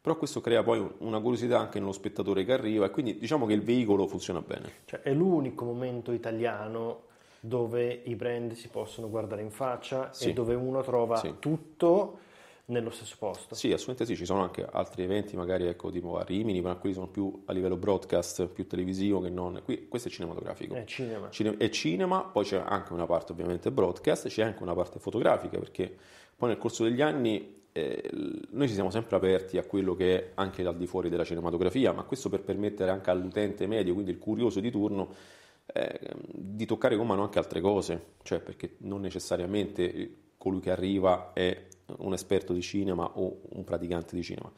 però 0.00 0.16
questo 0.16 0.40
crea 0.40 0.62
poi 0.62 0.84
una 0.98 1.20
curiosità 1.20 1.60
anche 1.60 1.78
nello 1.78 1.92
spettatore 1.92 2.44
che 2.44 2.52
arriva 2.52 2.86
e 2.86 2.90
quindi 2.90 3.18
diciamo 3.18 3.46
che 3.46 3.52
il 3.52 3.62
veicolo 3.62 4.06
funziona 4.06 4.40
bene. 4.40 4.70
Cioè 4.84 5.00
è 5.00 5.12
l'unico 5.12 5.64
momento 5.64 6.10
italiano 6.12 7.10
dove 7.44 8.02
i 8.04 8.14
brand 8.14 8.52
si 8.52 8.68
possono 8.68 9.10
guardare 9.10 9.42
in 9.42 9.50
faccia 9.50 10.12
sì. 10.12 10.28
e 10.28 10.32
dove 10.32 10.54
uno 10.54 10.80
trova 10.82 11.16
sì. 11.16 11.34
tutto 11.40 12.18
nello 12.66 12.90
stesso 12.90 13.16
posto. 13.18 13.56
Sì, 13.56 13.72
assolutamente 13.72 14.06
sì, 14.06 14.16
ci 14.16 14.24
sono 14.24 14.42
anche 14.42 14.64
altri 14.64 15.02
eventi, 15.02 15.34
magari 15.34 15.66
ecco, 15.66 15.90
tipo 15.90 16.18
a 16.18 16.22
Rimini, 16.22 16.60
ma 16.60 16.76
quelli 16.76 16.94
sono 16.94 17.08
più 17.08 17.42
a 17.46 17.52
livello 17.52 17.76
broadcast, 17.76 18.46
più 18.46 18.68
televisivo 18.68 19.20
che 19.20 19.28
non. 19.28 19.60
Qui, 19.64 19.88
questo 19.88 20.06
è 20.06 20.10
cinematografico. 20.12 20.76
È 20.76 20.84
cinema. 20.84 21.30
Cine- 21.30 21.56
è 21.56 21.68
cinema, 21.68 22.22
poi 22.22 22.44
c'è 22.44 22.62
anche 22.64 22.92
una 22.92 23.06
parte 23.06 23.32
ovviamente 23.32 23.72
broadcast, 23.72 24.28
c'è 24.28 24.44
anche 24.44 24.62
una 24.62 24.74
parte 24.74 25.00
fotografica, 25.00 25.58
perché 25.58 25.92
poi 26.36 26.50
nel 26.50 26.58
corso 26.58 26.84
degli 26.84 27.02
anni 27.02 27.62
eh, 27.72 28.08
noi 28.50 28.68
ci 28.68 28.74
siamo 28.74 28.90
sempre 28.90 29.16
aperti 29.16 29.58
a 29.58 29.64
quello 29.64 29.96
che 29.96 30.16
è 30.16 30.30
anche 30.34 30.64
al 30.64 30.76
di 30.76 30.86
fuori 30.86 31.08
della 31.08 31.24
cinematografia, 31.24 31.92
ma 31.92 32.04
questo 32.04 32.28
per 32.28 32.42
permettere 32.42 32.92
anche 32.92 33.10
all'utente 33.10 33.66
medio, 33.66 33.94
quindi 33.94 34.12
il 34.12 34.18
curioso 34.18 34.60
di 34.60 34.70
turno, 34.70 35.40
eh, 35.66 36.00
di 36.32 36.66
toccare 36.66 36.96
con 36.96 37.06
mano 37.06 37.22
anche 37.22 37.38
altre 37.38 37.60
cose, 37.60 38.14
cioè 38.22 38.40
perché 38.40 38.76
non 38.78 39.00
necessariamente 39.00 40.16
colui 40.36 40.60
che 40.60 40.70
arriva 40.70 41.32
è 41.32 41.68
un 41.98 42.12
esperto 42.12 42.52
di 42.52 42.62
cinema 42.62 43.04
o 43.14 43.42
un 43.50 43.64
praticante 43.64 44.16
di 44.16 44.22
cinema. 44.22 44.50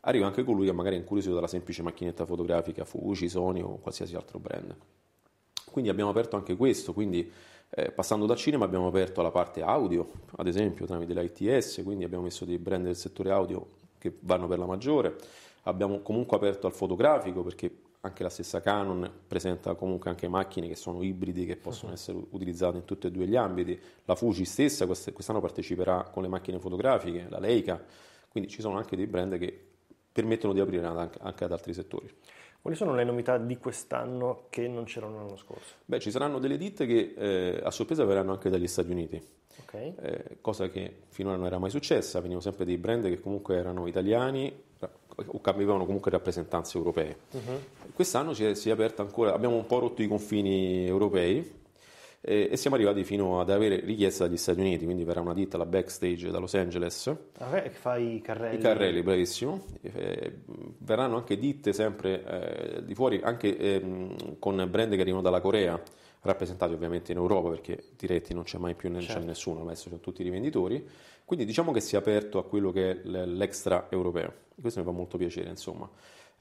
Arriva 0.00 0.26
anche 0.26 0.42
colui 0.44 0.66
che 0.66 0.72
magari 0.72 0.96
è 0.96 0.98
incuriosito 0.98 1.34
dalla 1.34 1.46
semplice 1.46 1.82
macchinetta 1.82 2.24
fotografica 2.24 2.84
Fuji, 2.84 3.28
Sony 3.28 3.60
o 3.60 3.78
qualsiasi 3.78 4.16
altro 4.16 4.38
brand. 4.38 4.74
Quindi 5.70 5.90
abbiamo 5.90 6.10
aperto 6.10 6.36
anche 6.36 6.56
questo, 6.56 6.92
quindi 6.92 7.30
eh, 7.72 7.92
passando 7.92 8.26
dal 8.26 8.36
cinema 8.36 8.64
abbiamo 8.64 8.88
aperto 8.88 9.22
la 9.22 9.30
parte 9.30 9.62
audio, 9.62 10.10
ad 10.36 10.48
esempio 10.48 10.86
tramite 10.86 11.14
l'ITS, 11.14 11.82
quindi 11.84 12.02
abbiamo 12.02 12.24
messo 12.24 12.44
dei 12.44 12.58
brand 12.58 12.84
del 12.84 12.96
settore 12.96 13.30
audio 13.30 13.78
che 13.98 14.16
vanno 14.20 14.48
per 14.48 14.58
la 14.58 14.66
maggiore. 14.66 15.16
Abbiamo 15.64 16.00
comunque 16.00 16.36
aperto 16.36 16.66
al 16.66 16.72
fotografico 16.72 17.42
perché 17.42 17.70
anche 18.02 18.22
la 18.22 18.30
stessa 18.30 18.60
Canon 18.60 19.10
presenta 19.26 19.74
comunque 19.74 20.08
anche 20.08 20.26
macchine 20.26 20.68
che 20.68 20.74
sono 20.74 21.02
ibridi 21.02 21.44
che 21.44 21.56
possono 21.56 21.92
essere 21.92 22.18
utilizzate 22.30 22.78
in 22.78 22.84
tutti 22.84 23.06
e 23.06 23.10
due 23.10 23.26
gli 23.26 23.36
ambiti. 23.36 23.78
La 24.04 24.14
Fuji 24.14 24.44
stessa 24.44 24.86
quest'anno 24.86 25.40
parteciperà 25.40 26.04
con 26.04 26.22
le 26.22 26.28
macchine 26.28 26.58
fotografiche, 26.58 27.26
la 27.28 27.38
Leica, 27.38 27.82
quindi 28.28 28.48
ci 28.48 28.62
sono 28.62 28.78
anche 28.78 28.96
dei 28.96 29.06
brand 29.06 29.36
che 29.36 29.66
permettono 30.12 30.52
di 30.52 30.60
aprire 30.60 30.86
anche 30.86 31.44
ad 31.44 31.52
altri 31.52 31.74
settori. 31.74 32.10
Quali 32.62 32.76
sono 32.76 32.94
le 32.94 33.04
novità 33.04 33.38
di 33.38 33.56
quest'anno 33.56 34.44
che 34.50 34.68
non 34.68 34.84
c'erano 34.84 35.16
l'anno 35.16 35.36
scorso? 35.36 35.76
Beh, 35.84 35.98
ci 35.98 36.10
saranno 36.10 36.38
delle 36.38 36.58
ditte 36.58 36.84
che 36.86 37.14
eh, 37.16 37.60
a 37.62 37.70
sorpresa 37.70 38.04
verranno 38.04 38.32
anche 38.32 38.50
dagli 38.50 38.66
Stati 38.66 38.90
Uniti, 38.90 39.22
okay. 39.62 39.94
eh, 39.98 40.38
cosa 40.42 40.68
che 40.68 41.04
finora 41.08 41.36
non 41.36 41.46
era 41.46 41.58
mai 41.58 41.70
successa, 41.70 42.18
venivano 42.18 42.42
sempre 42.42 42.66
dei 42.66 42.76
brand 42.76 43.04
che 43.04 43.18
comunque 43.18 43.56
erano 43.56 43.86
italiani 43.86 44.54
o 45.26 45.40
avevano 45.42 45.84
comunque 45.84 46.10
rappresentanze 46.10 46.76
europee. 46.76 47.16
Uh-huh. 47.30 47.79
Quest'anno 47.94 48.32
si 48.34 48.44
è, 48.44 48.54
si 48.54 48.68
è 48.68 48.72
aperta 48.72 49.02
ancora, 49.02 49.34
abbiamo 49.34 49.56
un 49.56 49.66
po' 49.66 49.78
rotto 49.78 50.02
i 50.02 50.08
confini 50.08 50.86
europei 50.86 51.58
eh, 52.22 52.48
e 52.50 52.56
siamo 52.56 52.76
arrivati 52.76 53.02
fino 53.02 53.40
ad 53.40 53.48
avere 53.48 53.80
richiesta 53.80 54.26
dagli 54.26 54.36
Stati 54.36 54.60
Uniti, 54.60 54.84
quindi 54.84 55.04
verrà 55.04 55.20
una 55.20 55.32
ditta, 55.32 55.56
la 55.56 55.64
Backstage 55.64 56.30
da 56.30 56.38
Los 56.38 56.54
Angeles. 56.54 57.14
Ah, 57.38 57.62
che 57.62 57.70
fa 57.70 57.96
i 57.96 58.20
carrelli. 58.20 58.56
I 58.56 58.58
carrelli, 58.58 59.02
bravissimo. 59.02 59.64
Eh, 59.80 60.40
verranno 60.78 61.16
anche 61.16 61.38
ditte 61.38 61.72
sempre 61.72 62.24
eh, 62.76 62.84
di 62.84 62.94
fuori, 62.94 63.20
anche 63.22 63.56
ehm, 63.56 64.38
con 64.38 64.66
brand 64.68 64.94
che 64.94 65.00
arrivano 65.00 65.22
dalla 65.22 65.40
Corea, 65.40 65.80
rappresentati 66.22 66.74
ovviamente 66.74 67.12
in 67.12 67.18
Europa, 67.18 67.48
perché 67.48 67.84
diretti 67.96 68.34
non 68.34 68.42
c'è 68.42 68.58
mai 68.58 68.74
più 68.74 68.92
certo. 69.00 69.14
c'è 69.14 69.24
nessuno, 69.24 69.62
adesso 69.62 69.88
sono 69.88 70.00
tutti 70.00 70.22
rivenditori. 70.22 70.86
Quindi 71.24 71.46
diciamo 71.46 71.72
che 71.72 71.80
si 71.80 71.94
è 71.94 71.98
aperto 71.98 72.38
a 72.38 72.44
quello 72.44 72.70
che 72.70 72.90
è 72.90 72.94
l'extra 73.04 73.86
europeo. 73.88 74.32
Questo 74.60 74.80
mi 74.80 74.84
fa 74.84 74.92
molto 74.92 75.16
piacere, 75.16 75.48
insomma. 75.48 75.88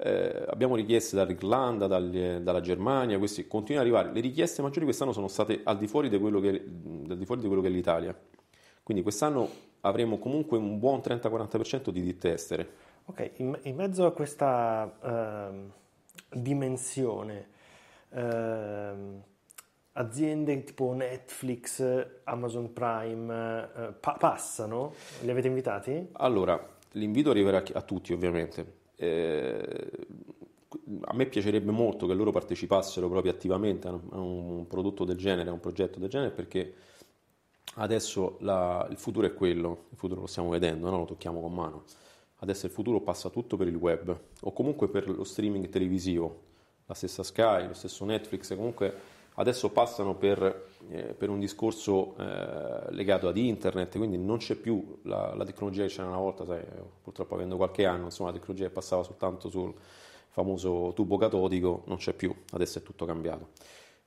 Eh, 0.02 0.46
abbiamo 0.48 0.78
richieste 0.78 1.18
dall'Irlanda, 1.18 1.86
dagli, 1.86 2.38
dalla 2.38 2.62
Germania, 2.62 3.18
questi 3.18 3.48
continuano 3.48 3.86
ad 3.90 3.94
arrivare. 3.94 4.16
Le 4.16 4.22
richieste 4.22 4.62
maggiori 4.62 4.86
quest'anno 4.86 5.12
sono 5.12 5.28
state 5.28 5.60
al 5.66 5.78
di 5.78 5.88
fuori 5.88 6.08
di 6.08 6.18
quello 6.18 6.40
che, 6.40 6.64
di 6.66 7.26
fuori 7.26 7.42
di 7.42 7.48
quello 7.48 7.62
che 7.62 7.68
è 7.68 7.72
l'Italia. 7.72 8.18
Quindi 8.82 9.04
quest'anno 9.04 9.50
avremo 9.82 10.18
comunque 10.18 10.58
un 10.58 10.80
buon 10.80 11.00
30-40% 11.00 11.90
di 11.90 12.02
ditte 12.02 12.32
estere. 12.32 12.70
Ok, 13.06 13.32
in, 13.38 13.60
in 13.64 13.76
mezzo 13.76 14.06
a 14.06 14.14
questa 14.14 15.52
uh, 15.52 16.40
dimensione, 16.40 17.48
uh, 18.12 19.22
aziende 19.92 20.64
tipo 20.64 20.94
Netflix, 20.94 22.22
Amazon 22.24 22.72
Prime 22.72 23.34
uh, 23.34 23.94
pa- 24.00 24.16
passano? 24.18 24.94
Li 25.24 25.30
avete 25.30 25.48
invitati? 25.48 26.08
Allora, 26.14 26.58
l'invito 26.92 27.32
arriverà 27.32 27.62
a 27.74 27.82
tutti 27.82 28.14
ovviamente 28.14 28.79
eh, 29.00 29.92
a 31.02 31.14
me 31.14 31.26
piacerebbe 31.26 31.72
molto 31.72 32.06
che 32.06 32.14
loro 32.14 32.32
partecipassero 32.32 33.08
proprio 33.08 33.32
attivamente 33.32 33.88
a 33.88 34.00
un 34.20 34.66
prodotto 34.68 35.06
del 35.06 35.16
genere, 35.16 35.50
a 35.50 35.54
un 35.54 35.60
progetto 35.62 36.00
del 36.00 36.10
genere, 36.10 36.32
perché 36.32 36.74
adesso 37.76 38.38
la, 38.42 38.86
il 38.90 38.98
futuro 38.98 39.26
è 39.26 39.34
quello, 39.34 39.86
il 39.92 39.98
futuro 39.98 40.22
lo 40.22 40.28
stiamo 40.28 40.50
vedendo, 40.50 40.90
no? 40.90 40.98
lo 40.98 41.06
tocchiamo 41.06 41.40
con 41.40 41.54
mano. 41.54 41.84
Adesso 42.42 42.66
il 42.66 42.72
futuro 42.72 43.00
passa 43.02 43.30
tutto 43.30 43.56
per 43.56 43.68
il 43.68 43.76
web 43.76 44.18
o 44.42 44.54
comunque 44.54 44.90
per 44.90 45.10
lo 45.10 45.24
streaming 45.24 45.70
televisivo, 45.70 46.44
la 46.86 46.94
stessa 46.94 47.24
Sky, 47.24 47.68
lo 47.68 47.74
stesso 47.74 48.04
Netflix, 48.04 48.54
comunque 48.56 48.94
adesso 49.36 49.70
passano 49.70 50.16
per, 50.16 50.68
eh, 50.90 51.14
per 51.14 51.30
un 51.30 51.40
discorso 51.40 52.16
eh, 52.18 52.92
legato 52.94 53.28
ad 53.28 53.38
internet, 53.38 53.98
quindi 53.98 54.18
non 54.18 54.38
c'è 54.38 54.56
più 54.56 55.00
la, 55.04 55.34
la, 55.36 55.46
tecnologia 55.46 55.84
che 55.84 55.90
c'era 55.90 56.08
una 56.08 56.18
volta, 56.18 56.46
sai, 56.46 56.64
purtroppo 57.02 57.36
avendo 57.36 57.58
qualche 57.58 57.86
anno, 57.86 58.06
insomma 58.06 58.32
la 58.32 58.38
tecnologia 58.38 58.68
che 58.68 58.74
passava 58.74 59.04
soltanto 59.04 59.50
sul 59.50 59.74
famoso 60.30 60.94
tubo 60.96 61.18
catodico 61.18 61.84
non 61.88 61.98
c'è 61.98 62.14
più, 62.14 62.34
adesso 62.52 62.80
è 62.80 62.84
tutto 62.84 63.06
cambiato. 63.06 63.50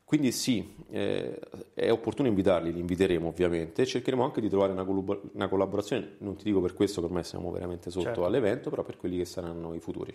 Quindi 0.05 0.31
sì, 0.31 0.75
eh, 0.91 1.39
è 1.73 1.91
opportuno 1.91 2.29
invitarli, 2.29 2.71
li 2.71 2.81
inviteremo 2.81 3.29
ovviamente, 3.29 3.87
cercheremo 3.87 4.23
anche 4.23 4.43
di 4.43 4.49
trovare 4.51 4.73
una, 4.73 4.85
collab- 4.85 5.31
una, 5.33 5.49
collaborazione, 5.49 6.17
non 6.19 6.37
ti 6.37 6.45
dico 6.45 6.61
per 6.61 6.75
questo 6.75 7.01
che 7.01 7.07
ormai 7.07 7.25
siamo 7.25 7.51
veramente 7.51 7.91
sotto 7.91 8.05
certo. 8.05 8.27
all'evento, 8.27 8.69
però 8.69 8.83
per 8.83 8.99
quelli 8.99 9.17
che 9.17 9.25
saranno 9.25 9.73
i 9.73 9.81
futuri. 9.81 10.15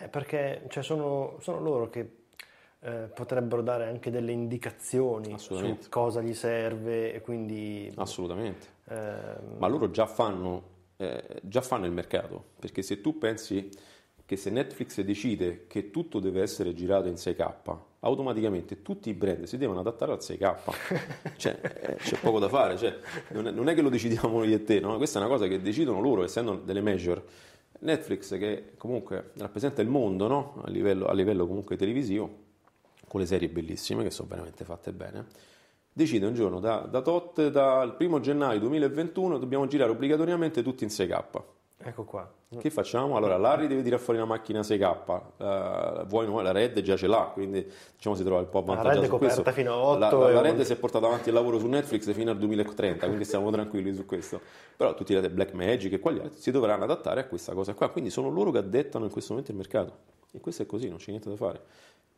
Eh, 0.00 0.08
perché 0.08 0.62
cioè, 0.68 0.82
sono, 0.82 1.36
sono 1.40 1.60
loro 1.60 1.90
che 1.90 2.25
eh, 2.86 3.08
potrebbero 3.12 3.62
dare 3.62 3.88
anche 3.88 4.12
delle 4.12 4.30
indicazioni 4.30 5.36
su 5.38 5.76
cosa 5.88 6.20
gli 6.20 6.34
serve 6.34 7.12
e 7.12 7.20
quindi... 7.20 7.92
Assolutamente. 7.96 8.66
Ehm... 8.90 9.56
Ma 9.58 9.66
loro 9.66 9.90
già 9.90 10.06
fanno, 10.06 10.62
eh, 10.96 11.40
già 11.42 11.62
fanno 11.62 11.86
il 11.86 11.90
mercato, 11.90 12.44
perché 12.60 12.82
se 12.82 13.00
tu 13.00 13.18
pensi 13.18 13.68
che 14.24 14.36
se 14.36 14.50
Netflix 14.50 15.00
decide 15.00 15.66
che 15.66 15.90
tutto 15.90 16.20
deve 16.20 16.42
essere 16.42 16.74
girato 16.74 17.08
in 17.08 17.14
6K, 17.14 17.76
automaticamente 18.00 18.82
tutti 18.82 19.08
i 19.08 19.14
brand 19.14 19.44
si 19.46 19.56
devono 19.56 19.80
adattare 19.80 20.12
al 20.12 20.18
6K. 20.18 21.34
cioè, 21.38 21.58
eh, 21.60 21.94
c'è 21.96 22.18
poco 22.20 22.38
da 22.38 22.48
fare, 22.48 22.76
cioè, 22.76 22.96
non, 23.30 23.48
è, 23.48 23.50
non, 23.50 23.68
è, 23.68 23.74
che 23.74 23.82
lo 23.82 23.88
decidiamo 23.88 24.28
noi 24.28 24.52
e 24.52 24.62
te, 24.62 24.78
no? 24.78 24.96
questa 24.96 25.18
è 25.18 25.22
una 25.22 25.30
cosa 25.30 25.48
che 25.48 25.60
decidono 25.60 26.00
loro, 26.00 26.22
essendo 26.22 26.54
delle 26.54 26.82
major. 26.82 27.20
Netflix, 27.78 28.38
che 28.38 28.72
comunque 28.78 29.32
rappresenta 29.38 29.82
il 29.82 29.88
mondo 29.88 30.28
no? 30.28 30.62
a, 30.64 30.70
livello, 30.70 31.06
a 31.06 31.12
livello 31.12 31.46
comunque 31.46 31.76
televisivo, 31.76 32.44
con 33.08 33.20
le 33.20 33.26
serie 33.26 33.48
bellissime 33.48 34.02
che 34.02 34.10
sono 34.10 34.28
veramente 34.28 34.64
fatte 34.64 34.92
bene, 34.92 35.26
decide 35.92 36.26
un 36.26 36.34
giorno 36.34 36.60
da, 36.60 36.80
da 36.80 37.00
tot, 37.00 37.48
dal 37.48 37.96
primo 37.96 38.20
gennaio 38.20 38.58
2021 38.60 39.38
dobbiamo 39.38 39.66
girare 39.66 39.90
obbligatoriamente 39.90 40.62
tutti 40.62 40.84
in 40.84 40.90
6K. 40.90 41.24
Ecco 41.78 42.04
qua. 42.04 42.30
Che 42.58 42.70
facciamo? 42.70 43.16
Allora, 43.16 43.36
Larry 43.36 43.66
deve 43.66 43.82
tirare 43.82 44.00
fuori 44.00 44.18
una 44.18 44.28
macchina 44.28 44.60
6K, 44.60 46.02
uh, 46.02 46.06
vuoi 46.06 46.26
no, 46.26 46.40
la 46.40 46.52
Red 46.52 46.80
già 46.80 46.96
ce 46.96 47.06
l'ha, 47.06 47.30
quindi 47.32 47.66
diciamo 47.96 48.14
si 48.14 48.22
trova 48.22 48.40
un 48.40 48.48
po' 48.48 48.58
avvantaggiato 48.58 48.94
La 48.94 49.00
Red 49.00 49.04
è 49.04 49.08
coperta 49.08 49.42
questo. 49.42 49.60
fino 49.60 49.72
a 49.72 49.76
8 49.76 49.98
La, 49.98 50.10
la, 50.10 50.30
la 50.30 50.40
Red 50.40 50.60
si 50.62 50.72
è 50.72 50.76
portata 50.76 51.06
avanti 51.06 51.28
il 51.28 51.34
lavoro 51.34 51.58
su 51.58 51.66
Netflix 51.66 52.10
fino 52.12 52.30
al 52.30 52.38
2030, 52.38 53.06
quindi 53.06 53.24
stiamo 53.24 53.50
tranquilli 53.50 53.94
su 53.94 54.06
questo. 54.06 54.40
Però 54.76 54.94
tutti 54.94 55.12
i 55.12 55.28
Black 55.28 55.52
Magic 55.52 55.92
e 55.92 55.98
quali 55.98 56.20
altri 56.20 56.40
si 56.40 56.50
dovranno 56.50 56.84
adattare 56.84 57.20
a 57.20 57.26
questa 57.26 57.52
cosa 57.52 57.74
qua, 57.74 57.88
quindi 57.90 58.10
sono 58.10 58.30
loro 58.30 58.50
che 58.52 58.58
addettano 58.58 59.04
in 59.04 59.10
questo 59.10 59.32
momento 59.32 59.52
il 59.52 59.58
mercato. 59.58 60.14
E 60.32 60.40
questo 60.40 60.62
è 60.62 60.66
così, 60.66 60.88
non 60.88 60.98
c'è 60.98 61.10
niente 61.10 61.28
da 61.28 61.36
fare. 61.36 61.60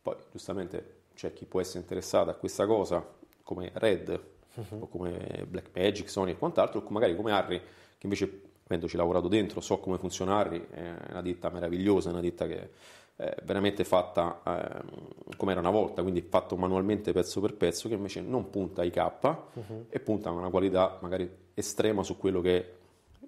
Poi 0.01 0.15
giustamente 0.31 0.97
c'è 1.15 1.33
chi 1.33 1.45
può 1.45 1.59
essere 1.59 1.79
interessato 1.79 2.29
a 2.29 2.33
questa 2.33 2.65
cosa 2.65 3.05
come 3.43 3.71
Red 3.73 4.21
uh-huh. 4.55 4.81
o 4.81 4.87
come 4.87 5.45
Black 5.47 5.69
Magic, 5.75 6.09
Sony 6.09 6.31
e 6.31 6.37
quant'altro, 6.37 6.81
o 6.81 6.89
magari 6.89 7.15
come 7.15 7.31
Harry 7.31 7.59
che 7.59 8.05
invece 8.05 8.41
avendoci 8.65 8.95
lavorato 8.95 9.27
dentro 9.27 9.61
so 9.61 9.79
come 9.79 9.97
funziona 9.97 10.37
Harry, 10.37 10.67
è 10.69 10.93
una 11.09 11.21
ditta 11.21 11.49
meravigliosa, 11.49 12.09
è 12.09 12.11
una 12.11 12.21
ditta 12.21 12.45
che 12.47 12.69
è 13.15 13.35
veramente 13.43 13.83
fatta 13.83 14.41
eh, 14.45 15.35
come 15.35 15.51
era 15.51 15.59
una 15.59 15.71
volta, 15.71 16.01
quindi 16.01 16.21
fatto 16.21 16.55
manualmente 16.55 17.11
pezzo 17.11 17.41
per 17.41 17.55
pezzo, 17.55 17.89
che 17.89 17.95
invece 17.95 18.21
non 18.21 18.49
punta 18.49 18.81
ai 18.81 18.91
K 18.91 18.97
uh-huh. 19.23 19.85
e 19.89 19.99
punta 19.99 20.29
a 20.29 20.31
una 20.31 20.49
qualità 20.49 20.97
magari 21.01 21.29
estrema 21.53 22.03
su 22.03 22.17
quello 22.17 22.39
che 22.39 22.57
è 22.57 22.71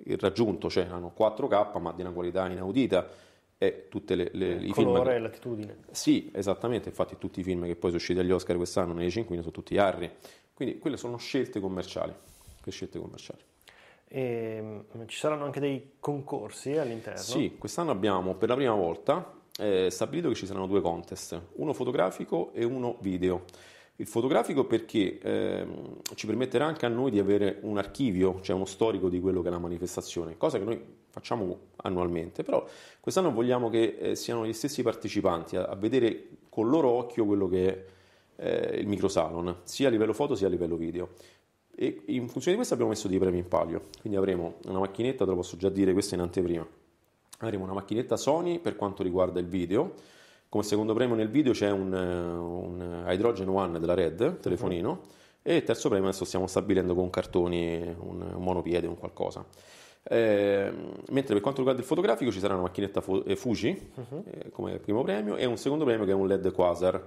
il 0.06 0.18
raggiunto, 0.18 0.70
cioè 0.70 0.88
hanno 0.90 1.14
4K 1.18 1.80
ma 1.80 1.92
di 1.92 2.02
una 2.02 2.12
qualità 2.12 2.48
inaudita 2.48 3.06
e 3.64 3.86
tutte 3.90 4.16
le, 4.16 4.32
le 4.34 4.56
i 4.56 4.74
film 4.74 4.88
colore 4.88 5.18
e 5.18 5.20
latitudine 5.20 5.78
sì 5.92 6.32
esattamente 6.34 6.90
infatti 6.90 7.16
tutti 7.20 7.42
i 7.42 7.44
film 7.44 7.68
che 7.68 7.76
poi 7.76 7.92
sono 7.92 8.02
usciti 8.02 8.20
agli 8.20 8.32
Oscar 8.32 8.56
quest'anno 8.56 8.94
nei 8.94 9.12
cinquini 9.12 9.42
sono 9.42 9.54
tutti 9.54 9.78
Harry 9.78 10.10
quindi 10.52 10.80
quelle 10.80 10.98
sono 10.98 11.18
scelte 11.18 11.60
commerciali 11.60 12.12
scelte 12.68 13.00
commerciali 13.00 13.42
e, 14.08 14.60
mm, 14.62 14.80
ci 15.06 15.18
saranno 15.18 15.46
anche 15.46 15.60
dei 15.60 15.94
concorsi 16.00 16.76
all'interno? 16.76 17.22
Sì, 17.22 17.56
quest'anno 17.58 17.92
abbiamo 17.92 18.36
per 18.36 18.50
la 18.50 18.56
prima 18.56 18.74
volta 18.74 19.40
eh, 19.58 19.90
stabilito 19.90 20.28
che 20.28 20.36
ci 20.36 20.46
saranno 20.46 20.68
due 20.68 20.82
contest, 20.82 21.40
uno 21.54 21.72
fotografico 21.72 22.52
e 22.54 22.66
uno 22.66 22.98
video. 23.00 23.44
Il 23.98 24.08
fotografico 24.08 24.66
perché 24.66 25.20
ehm, 25.20 26.00
ci 26.16 26.26
permetterà 26.26 26.66
anche 26.66 26.86
a 26.86 26.90
noi 26.90 27.12
di 27.12 27.20
avere 27.20 27.60
un 27.62 27.78
archivio, 27.78 28.40
cioè 28.42 28.56
uno 28.56 28.66
storico 28.66 29.10
di 29.10 29.20
quello 29.20 29.42
che 29.42 29.50
è 29.50 29.52
la 29.52 29.60
manifestazione, 29.60 30.38
cosa 30.38 30.58
che 30.58 30.64
noi 30.64 30.82
facciamo 31.10 31.60
annualmente, 31.78 32.42
però 32.44 32.66
quest'anno 33.00 33.32
vogliamo 33.32 33.70
che 33.70 33.98
eh, 34.00 34.16
siano 34.16 34.46
gli 34.48 34.54
stessi 34.54 34.82
partecipanti 34.82 35.58
a, 35.58 35.66
a, 35.66 35.76
vedere 35.76 36.30
con 36.50 36.70
loro 36.70 36.90
occhio 36.90 37.26
quello 37.26 37.48
che 37.48 37.68
è 37.68 37.86
eh, 38.38 38.80
il 38.80 38.88
microsalon, 38.88 39.58
sia 39.64 39.90
a 39.90 39.92
livello 39.92 40.14
foto 40.14 40.36
sia 40.36 40.48
a 40.48 40.50
livello 40.50 40.78
video. 40.78 41.10
E 41.76 42.04
in 42.08 42.28
funzione 42.28 42.52
di 42.52 42.56
questo 42.56 42.74
abbiamo 42.74 42.92
messo 42.92 43.08
dei 43.08 43.20
premi 43.20 43.40
in 43.40 43.48
palio, 43.48 43.88
quindi 44.00 44.18
avremo 44.18 44.56
una 44.66 44.80
macchinetta, 44.80 45.26
te 45.26 45.30
lo 45.30 45.36
posso 45.36 45.58
già 45.58 45.70
dire, 45.70 45.94
questa 45.94 46.16
in 46.16 46.22
anteprima, 46.22 46.66
avremo 47.40 47.64
una 47.66 47.74
macchinetta 47.74 48.18
Sony 48.18 48.60
per 48.60 48.76
quanto 48.76 49.04
riguarda 49.04 49.40
il 49.40 49.48
video, 49.48 49.94
come 50.52 50.66
secondo 50.66 50.94
premio 50.94 51.16
nel 51.16 51.30
video 51.30 51.54
c'è 51.54 51.72
un, 51.72 51.94
un 51.94 53.06
Hydrogen 53.08 53.48
One 53.48 53.80
della 53.80 53.94
Red, 53.94 54.40
telefonino, 54.40 54.90
uh-huh. 54.90 55.00
e 55.42 55.56
il 55.56 55.64
terzo 55.64 55.88
premio 55.88 56.10
adesso 56.10 56.26
stiamo 56.26 56.46
stabilendo 56.46 56.94
con 56.94 57.10
cartoni, 57.10 57.96
un, 57.98 58.22
un 58.36 58.44
monopiede, 58.44 58.86
un 58.86 58.98
qualcosa. 58.98 59.46
Eh, 60.04 60.74
mentre 61.08 61.34
per 61.34 61.40
quanto 61.40 61.60
riguarda 61.60 61.80
il 61.80 61.88
fotografico 61.88 62.32
ci 62.32 62.40
sarà 62.40 62.56
una 62.56 62.64
macchinetta 62.64 63.02
eh, 63.28 63.36
Fuji 63.38 63.92
uh-huh. 63.96 64.24
eh, 64.30 64.50
come 64.50 64.78
primo 64.80 65.04
premio 65.04 65.38
e 65.38 65.46
un 65.46 65.56
secondo 65.56 65.86
premio 65.86 66.04
che 66.04 66.12
è 66.12 66.16
un 66.16 66.28
LED 66.28 66.52
Quasar 66.52 67.02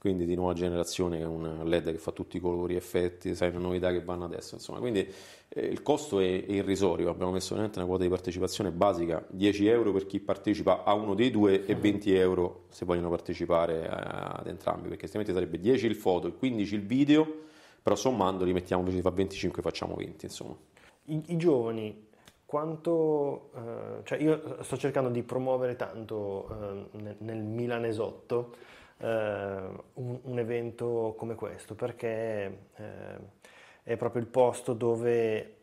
quindi 0.00 0.24
di 0.24 0.34
nuova 0.34 0.54
generazione, 0.54 1.18
è 1.18 1.26
un 1.26 1.60
LED 1.64 1.92
che 1.92 1.98
fa 1.98 2.10
tutti 2.10 2.38
i 2.38 2.40
colori, 2.40 2.74
effetti, 2.74 3.34
sai, 3.34 3.52
le 3.52 3.58
novità 3.58 3.92
che 3.92 4.02
vanno 4.02 4.24
adesso, 4.24 4.54
insomma, 4.54 4.78
quindi 4.78 5.06
eh, 5.48 5.60
il 5.60 5.82
costo 5.82 6.20
è, 6.20 6.46
è, 6.46 6.52
irrisorio, 6.52 7.10
abbiamo 7.10 7.32
messo 7.32 7.50
veramente 7.50 7.78
una 7.78 7.86
quota 7.86 8.04
di 8.04 8.08
partecipazione 8.08 8.70
basica, 8.70 9.22
10 9.28 9.66
euro 9.66 9.92
per 9.92 10.06
chi 10.06 10.18
partecipa 10.18 10.84
a 10.84 10.94
uno 10.94 11.12
dei 11.12 11.30
due 11.30 11.66
e 11.66 11.74
20 11.74 12.14
euro 12.14 12.64
se 12.70 12.86
vogliono 12.86 13.10
partecipare 13.10 13.86
ad 13.90 14.46
entrambi, 14.46 14.88
perché 14.88 15.04
altrimenti 15.04 15.34
sarebbe 15.34 15.60
10 15.60 15.84
il 15.84 15.96
foto 15.96 16.28
e 16.28 16.32
15 16.34 16.74
il 16.74 16.86
video, 16.86 17.34
però 17.82 17.94
sommando 17.94 18.44
li 18.44 18.54
mettiamo 18.54 18.80
invece 18.80 18.96
di 18.96 19.02
fare 19.02 19.16
25 19.16 19.60
facciamo 19.60 19.96
20, 19.96 20.24
insomma. 20.24 20.56
I, 21.04 21.22
i 21.26 21.36
giovani 21.36 22.08
quanto, 22.46 23.50
eh, 23.54 24.04
cioè 24.04 24.18
io 24.18 24.62
sto 24.62 24.78
cercando 24.78 25.10
di 25.10 25.22
promuovere 25.22 25.76
tanto 25.76 26.48
eh, 26.48 26.98
nel, 27.02 27.16
nel 27.18 27.42
Milanesotto 27.42 28.78
un, 29.02 30.18
un, 30.22 30.38
evento 30.38 31.14
come 31.16 31.34
questo, 31.34 31.74
perché 31.74 32.66
eh, 32.76 33.18
è 33.82 33.96
proprio 33.96 34.22
il 34.22 34.28
posto 34.28 34.74
dove 34.74 35.56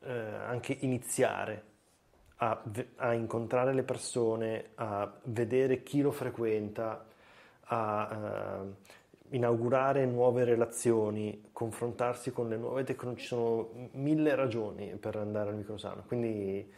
eh, 0.00 0.12
anche 0.12 0.76
iniziare 0.80 1.70
a, 2.36 2.62
a, 2.96 3.12
incontrare 3.12 3.72
le 3.72 3.84
persone, 3.84 4.70
a 4.74 5.12
vedere 5.24 5.82
chi 5.82 6.00
lo 6.00 6.10
frequenta, 6.10 7.06
a 7.66 8.08
eh, 8.10 9.36
inaugurare 9.36 10.04
nuove 10.06 10.44
relazioni, 10.44 11.50
confrontarsi 11.52 12.32
con 12.32 12.48
le 12.48 12.56
nuove 12.56 12.84
tecnologie, 12.84 13.20
ci 13.20 13.26
sono 13.28 13.70
mille 13.92 14.34
ragioni 14.34 14.96
per 14.96 15.16
andare 15.16 15.50
al 15.50 15.56
microsano, 15.56 16.02
quindi 16.06 16.70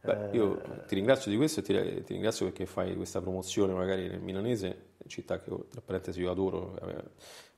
Beh, 0.00 0.30
io 0.32 0.62
eh, 0.62 0.86
ti 0.86 0.94
ringrazio 0.94 1.30
di 1.30 1.36
questo 1.36 1.60
e 1.60 1.62
ti, 1.62 1.74
ti, 2.04 2.12
ringrazio 2.12 2.46
perché 2.46 2.66
fai 2.66 2.94
questa 2.94 3.20
promozione 3.20 3.72
magari 3.72 4.08
nel 4.08 4.20
milanese, 4.20 4.90
città 5.06 5.40
che 5.40 5.50
tra 5.70 5.80
parentesi 5.84 6.20
io 6.20 6.30
adoro, 6.30 6.78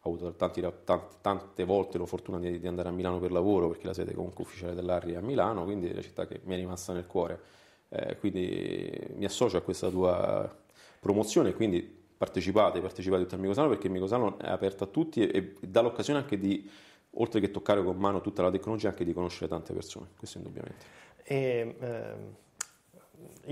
ho 0.02 0.08
avuto 0.08 0.34
tanti, 0.34 0.60
tante, 0.60 1.16
tante 1.20 1.64
volte 1.64 1.98
la 1.98 2.06
fortuna 2.06 2.38
di, 2.38 2.58
di, 2.58 2.66
andare 2.66 2.88
a 2.88 2.92
Milano 2.92 3.18
per 3.18 3.32
lavoro 3.32 3.68
perché 3.68 3.86
la 3.86 3.92
sede 3.92 4.14
comunque 4.14 4.44
ufficiale 4.44 4.74
dell'Arri 4.74 5.12
è 5.12 5.16
a 5.16 5.20
Milano, 5.20 5.64
quindi 5.64 5.88
è 5.88 5.92
una 5.92 6.02
città 6.02 6.26
che 6.26 6.40
mi 6.44 6.54
è 6.54 6.56
rimasta 6.56 6.92
nel 6.94 7.06
cuore. 7.06 7.40
Eh, 7.90 8.16
quindi 8.18 8.90
mi 9.16 9.24
associo 9.24 9.58
a 9.58 9.60
questa 9.60 9.90
tua 9.90 10.48
promozione, 11.00 11.52
quindi 11.52 11.98
partecipate, 12.16 12.80
partecipate 12.80 13.22
tutti 13.22 13.34
al 13.34 13.40
Micosano 13.40 13.68
perché 13.68 13.88
Micosano 13.88 14.38
è 14.38 14.48
aperto 14.48 14.84
a 14.84 14.86
tutti 14.86 15.26
e, 15.26 15.54
e 15.60 15.68
dà 15.68 15.80
l'occasione 15.80 16.20
anche 16.20 16.38
di, 16.38 16.70
oltre 17.12 17.40
che 17.40 17.50
toccare 17.50 17.82
con 17.82 17.96
mano 17.96 18.20
tutta 18.20 18.42
la 18.42 18.50
tecnologia, 18.50 18.88
anche 18.88 19.04
di 19.04 19.12
conoscere 19.12 19.48
tante 19.48 19.72
persone, 19.72 20.08
questo 20.16 20.38
indubbiamente. 20.38 20.84
E, 21.30 21.76
eh, 21.78 22.38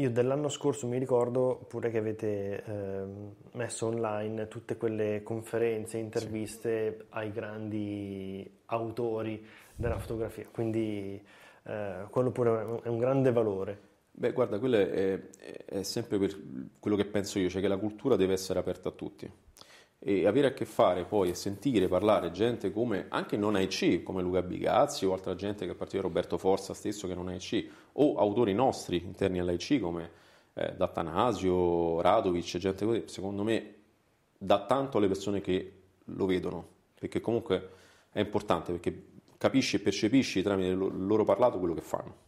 io 0.00 0.10
dell'anno 0.10 0.48
scorso 0.48 0.88
mi 0.88 0.98
ricordo 0.98 1.64
pure 1.68 1.90
che 1.90 1.98
avete 1.98 2.64
eh, 2.64 3.04
messo 3.52 3.86
online 3.86 4.48
tutte 4.48 4.76
quelle 4.76 5.22
conferenze, 5.22 5.96
interviste 5.98 6.96
sì. 6.98 7.06
ai 7.10 7.30
grandi 7.30 8.60
autori 8.66 9.46
della 9.76 9.96
fotografia, 9.96 10.48
quindi 10.50 11.24
eh, 11.62 12.06
quello 12.10 12.32
pure 12.32 12.80
è 12.82 12.88
un 12.88 12.98
grande 12.98 13.30
valore. 13.30 13.80
Beh, 14.10 14.32
guarda, 14.32 14.58
quello 14.58 14.76
è, 14.78 15.20
è 15.64 15.82
sempre 15.84 16.18
quello 16.80 16.96
che 16.96 17.04
penso 17.04 17.38
io, 17.38 17.48
cioè 17.48 17.60
che 17.60 17.68
la 17.68 17.76
cultura 17.76 18.16
deve 18.16 18.32
essere 18.32 18.58
aperta 18.58 18.88
a 18.88 18.92
tutti 18.92 19.30
e 20.00 20.26
avere 20.26 20.48
a 20.48 20.52
che 20.52 20.64
fare 20.64 21.04
poi 21.04 21.30
e 21.30 21.34
sentire 21.34 21.88
parlare 21.88 22.30
gente 22.30 22.72
come 22.72 23.06
anche 23.08 23.36
non 23.36 23.56
AIC, 23.56 24.02
come 24.02 24.22
Luca 24.22 24.42
Bigazzi 24.42 25.04
o 25.04 25.12
altra 25.12 25.34
gente 25.34 25.64
che 25.64 25.72
a 25.72 25.74
partire 25.74 26.02
Roberto 26.02 26.38
Forza 26.38 26.72
stesso 26.72 27.08
che 27.08 27.14
non 27.14 27.28
AIC, 27.28 27.68
o 27.94 28.16
autori 28.16 28.54
nostri 28.54 29.02
interni 29.04 29.40
all'AIC 29.40 29.80
come 29.80 30.10
eh, 30.54 30.74
D'Attanasio, 30.76 32.00
Radovic, 32.00 32.58
gente 32.58 32.84
così, 32.84 33.02
secondo 33.06 33.42
me 33.42 33.74
dà 34.38 34.64
tanto 34.66 34.98
alle 34.98 35.08
persone 35.08 35.40
che 35.40 35.72
lo 36.04 36.26
vedono, 36.26 36.66
perché 36.94 37.20
comunque 37.20 37.70
è 38.10 38.20
importante, 38.20 38.70
perché 38.72 39.06
capisci 39.36 39.76
e 39.76 39.80
percepisci 39.80 40.42
tramite 40.42 40.68
il 40.68 41.06
loro 41.06 41.24
parlato 41.24 41.58
quello 41.58 41.74
che 41.74 41.80
fanno. 41.80 42.26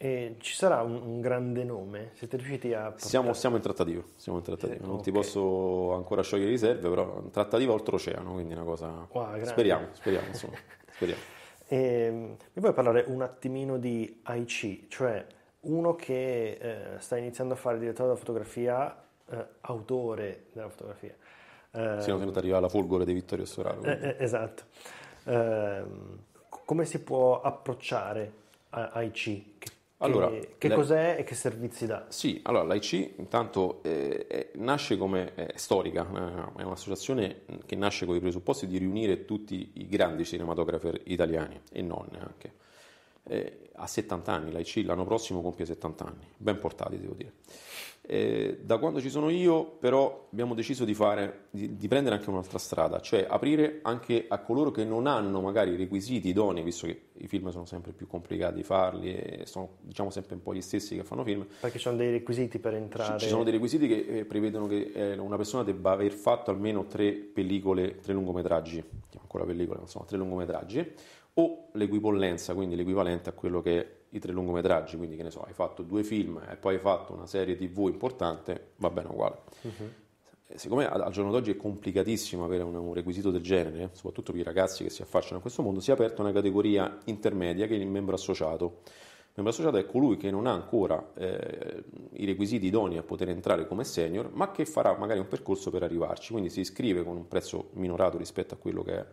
E 0.00 0.36
ci 0.38 0.54
sarà 0.54 0.80
un, 0.82 0.94
un, 0.94 1.20
grande 1.20 1.64
nome? 1.64 2.10
Siete 2.14 2.36
riusciti 2.36 2.72
a... 2.72 2.82
Portare... 2.82 3.08
Siamo, 3.08 3.32
siamo, 3.32 3.56
in 3.56 3.62
trattativa, 3.62 4.00
siamo 4.14 4.38
in 4.38 4.44
trattativa. 4.44 4.86
non 4.86 4.92
okay. 4.92 5.02
ti 5.02 5.10
posso 5.10 5.92
ancora 5.92 6.22
sciogliere 6.22 6.50
riserve, 6.50 6.88
però 6.88 7.20
trattativa 7.32 7.72
oltreoceano, 7.72 8.32
quindi 8.32 8.54
una 8.54 8.62
cosa... 8.62 9.08
Wow, 9.10 9.44
speriamo, 9.44 9.88
speriamo, 9.90 10.28
insomma, 10.28 10.56
speriamo. 10.94 11.20
E, 11.66 11.76
ehm, 11.76 12.16
mi 12.52 12.62
vuoi 12.62 12.72
parlare 12.74 13.06
un 13.08 13.22
attimino 13.22 13.76
di 13.76 14.20
AIC, 14.22 14.86
cioè 14.86 15.26
uno 15.62 15.96
che 15.96 16.58
eh, 16.60 17.00
sta 17.00 17.16
iniziando 17.16 17.54
a 17.54 17.56
fare 17.56 17.80
direttore 17.80 18.10
della 18.10 18.20
fotografia, 18.20 19.02
eh, 19.28 19.46
autore 19.62 20.44
della 20.52 20.68
fotografia. 20.68 21.16
Eh, 21.72 21.96
Siamo 22.02 22.20
venuti 22.20 22.38
arrivare 22.38 22.60
alla 22.60 22.68
folgore 22.68 23.04
di 23.04 23.12
Vittorio 23.12 23.44
Storaro. 23.44 23.82
Eh, 23.82 23.98
eh, 24.00 24.16
esatto. 24.20 24.62
Ehm, 25.24 26.18
come 26.48 26.84
si 26.84 27.02
può 27.02 27.40
approcciare 27.40 28.32
a 28.70 28.90
AIC? 28.92 29.58
Che 29.58 29.70
allora, 29.98 30.30
che, 30.58 30.70
cos'è 30.70 31.16
e 31.18 31.24
che 31.24 31.34
servizi 31.34 31.86
dà? 31.86 32.06
Sì, 32.08 32.40
allora 32.44 32.64
l'AIC 32.64 33.14
intanto 33.16 33.82
eh, 33.82 34.50
nasce 34.54 34.96
come 34.96 35.34
è 35.34 35.52
storica, 35.56 36.06
eh, 36.06 36.60
è 36.60 36.62
un'associazione 36.62 37.42
che 37.66 37.74
nasce 37.74 38.06
con 38.06 38.14
i 38.14 38.20
presupposti 38.20 38.68
di 38.68 38.78
riunire 38.78 39.24
tutti 39.24 39.72
i 39.74 39.88
grandi 39.88 40.24
cinematografi 40.24 41.00
italiani 41.04 41.60
e 41.72 41.82
non 41.82 42.08
anche. 42.18 42.52
Eh, 43.24 43.70
ha 43.74 43.86
70 43.86 44.32
anni, 44.32 44.52
l'AIC 44.52 44.84
l'anno 44.84 45.04
prossimo 45.04 45.42
compie 45.42 45.66
70 45.66 46.04
anni, 46.04 46.26
ben 46.36 46.58
portati 46.60 46.98
devo 46.98 47.14
dire. 47.14 47.32
Eh, 48.10 48.60
da 48.62 48.78
quando 48.78 49.02
ci 49.02 49.10
sono 49.10 49.28
io, 49.28 49.66
però, 49.66 50.28
abbiamo 50.32 50.54
deciso 50.54 50.86
di, 50.86 50.94
fare, 50.94 51.48
di, 51.50 51.76
di, 51.76 51.88
prendere 51.88 52.14
anche 52.14 52.30
un'altra 52.30 52.56
strada, 52.56 53.00
cioè 53.00 53.26
aprire 53.28 53.80
anche 53.82 54.24
a 54.26 54.38
coloro 54.38 54.70
che 54.70 54.82
non 54.82 55.06
hanno 55.06 55.42
magari 55.42 55.72
i 55.72 55.76
requisiti 55.76 56.28
idonei, 56.28 56.62
visto 56.62 56.86
che 56.86 57.08
i 57.18 57.28
film 57.28 57.50
sono 57.50 57.66
sempre 57.66 57.92
più 57.92 58.06
complicati 58.06 58.54
di 58.54 58.62
farli 58.62 59.14
e 59.14 59.42
sono 59.44 59.76
diciamo 59.82 60.08
sempre 60.08 60.36
un 60.36 60.42
po' 60.42 60.54
gli 60.54 60.62
stessi 60.62 60.96
che 60.96 61.04
fanno 61.04 61.22
film. 61.22 61.46
Perché 61.60 61.76
ci 61.76 61.84
sono 61.84 61.98
dei 61.98 62.10
requisiti 62.10 62.58
per 62.58 62.76
entrare? 62.76 63.18
Ci, 63.18 63.26
ci 63.26 63.28
sono 63.30 63.42
dei 63.42 63.52
requisiti 63.52 63.86
che 63.86 64.06
eh, 64.20 64.24
prevedono 64.24 64.66
che 64.66 64.90
eh, 64.94 65.18
una 65.18 65.36
persona 65.36 65.62
debba 65.62 65.90
aver 65.90 66.12
fatto 66.12 66.50
almeno 66.50 66.86
tre 66.86 67.12
pellicole, 67.12 67.98
tre 68.00 68.14
lungometraggi, 68.14 68.82
ancora 69.20 69.44
pellicole, 69.44 69.80
insomma, 69.82 70.06
tre 70.06 70.16
lungometraggi, 70.16 70.94
o 71.34 71.68
l'equipollenza, 71.72 72.54
quindi 72.54 72.74
l'equivalente 72.74 73.28
a 73.28 73.32
quello 73.32 73.60
che 73.60 73.97
i 74.10 74.18
tre 74.18 74.32
lungometraggi, 74.32 74.96
quindi 74.96 75.16
che 75.16 75.22
ne 75.22 75.30
so, 75.30 75.42
hai 75.42 75.52
fatto 75.52 75.82
due 75.82 76.02
film 76.02 76.40
e 76.48 76.56
poi 76.56 76.74
hai 76.74 76.80
fatto 76.80 77.12
una 77.12 77.26
serie 77.26 77.56
tv 77.56 77.88
importante, 77.88 78.72
va 78.76 78.90
bene 78.90 79.08
uguale. 79.08 79.36
Uh-huh. 79.62 79.90
Siccome 80.54 80.86
al 80.86 81.10
giorno 81.12 81.30
d'oggi 81.30 81.50
è 81.50 81.56
complicatissimo 81.56 82.42
avere 82.42 82.62
un, 82.62 82.74
un, 82.74 82.94
requisito 82.94 83.30
del 83.30 83.42
genere, 83.42 83.90
soprattutto 83.92 84.32
per 84.32 84.40
i 84.40 84.44
ragazzi 84.44 84.82
che 84.82 84.88
si 84.88 85.02
affacciano 85.02 85.38
a 85.38 85.40
questo 85.42 85.62
mondo, 85.62 85.80
si 85.80 85.90
è 85.90 85.92
aperta 85.92 86.22
una 86.22 86.32
categoria 86.32 86.98
intermedia 87.04 87.66
che 87.66 87.74
è 87.74 87.78
il 87.78 87.86
membro 87.86 88.14
associato. 88.14 88.80
Il 89.38 89.44
membro 89.44 89.52
associato 89.52 89.76
è 89.76 89.84
colui 89.84 90.16
che 90.16 90.30
non 90.30 90.46
ha 90.46 90.52
ancora 90.52 91.12
eh, 91.14 91.84
i 92.12 92.24
requisiti 92.24 92.66
idonei 92.66 92.96
a 92.96 93.02
poter 93.02 93.28
entrare 93.28 93.66
come 93.66 93.84
senior, 93.84 94.30
ma 94.32 94.50
che 94.50 94.64
farà 94.64 94.96
magari 94.96 95.20
un 95.20 95.28
percorso 95.28 95.70
per 95.70 95.82
arrivarci, 95.82 96.32
quindi 96.32 96.48
si 96.48 96.60
iscrive 96.60 97.04
con 97.04 97.16
un 97.16 97.28
prezzo 97.28 97.68
minorato 97.74 98.16
rispetto 98.16 98.54
a 98.54 98.56
quello 98.56 98.82
che 98.82 98.98
è 98.98 99.06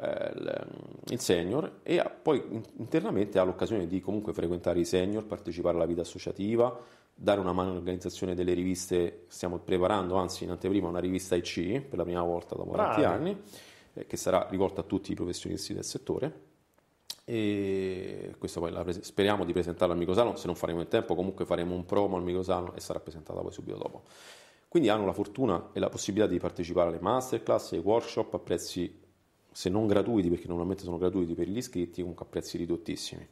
il 0.00 1.20
senior 1.20 1.80
e 1.82 2.00
poi 2.22 2.62
internamente 2.76 3.38
ha 3.38 3.42
l'occasione 3.42 3.88
di 3.88 4.00
comunque 4.00 4.32
frequentare 4.32 4.78
i 4.78 4.84
senior, 4.84 5.24
partecipare 5.24 5.76
alla 5.76 5.86
vita 5.86 6.02
associativa, 6.02 6.78
dare 7.12 7.40
una 7.40 7.52
mano 7.52 7.70
all'organizzazione 7.70 8.34
delle 8.34 8.54
riviste, 8.54 9.24
stiamo 9.26 9.58
preparando 9.58 10.14
anzi 10.14 10.44
in 10.44 10.50
anteprima 10.50 10.86
una 10.88 11.00
rivista 11.00 11.34
IC 11.34 11.80
per 11.80 11.98
la 11.98 12.04
prima 12.04 12.22
volta 12.22 12.54
dopo 12.54 12.76
tanti 12.76 13.02
anni, 13.02 13.42
eh, 13.94 14.06
che 14.06 14.16
sarà 14.16 14.46
rivolta 14.48 14.82
a 14.82 14.84
tutti 14.84 15.10
i 15.10 15.14
professionisti 15.16 15.74
del 15.74 15.84
settore 15.84 16.46
e 17.24 18.34
questo 18.38 18.60
poi 18.60 18.72
pres- 18.72 19.00
speriamo 19.00 19.44
di 19.44 19.52
presentarla 19.52 19.92
al 19.92 19.98
Micosalo, 19.98 20.36
se 20.36 20.46
non 20.46 20.54
faremo 20.54 20.80
in 20.80 20.88
tempo 20.88 21.14
comunque 21.14 21.44
faremo 21.44 21.74
un 21.74 21.84
promo 21.84 22.16
al 22.16 22.22
Micosalo 22.22 22.74
e 22.74 22.80
sarà 22.80 23.00
presentata 23.00 23.40
poi 23.40 23.52
subito 23.52 23.76
dopo. 23.76 24.04
Quindi 24.68 24.88
hanno 24.88 25.04
la 25.04 25.12
fortuna 25.12 25.70
e 25.72 25.80
la 25.80 25.88
possibilità 25.88 26.30
di 26.30 26.38
partecipare 26.38 26.88
alle 26.88 27.00
masterclass, 27.00 27.72
ai 27.72 27.80
workshop 27.80 28.32
a 28.34 28.38
prezzi, 28.38 29.06
se 29.58 29.70
non 29.70 29.88
gratuiti, 29.88 30.28
perché 30.28 30.46
normalmente 30.46 30.84
sono 30.84 30.98
gratuiti 30.98 31.34
per 31.34 31.48
gli 31.48 31.56
iscritti, 31.56 32.00
comunque 32.00 32.24
a 32.24 32.28
prezzi 32.28 32.56
ridottissimi. 32.58 33.26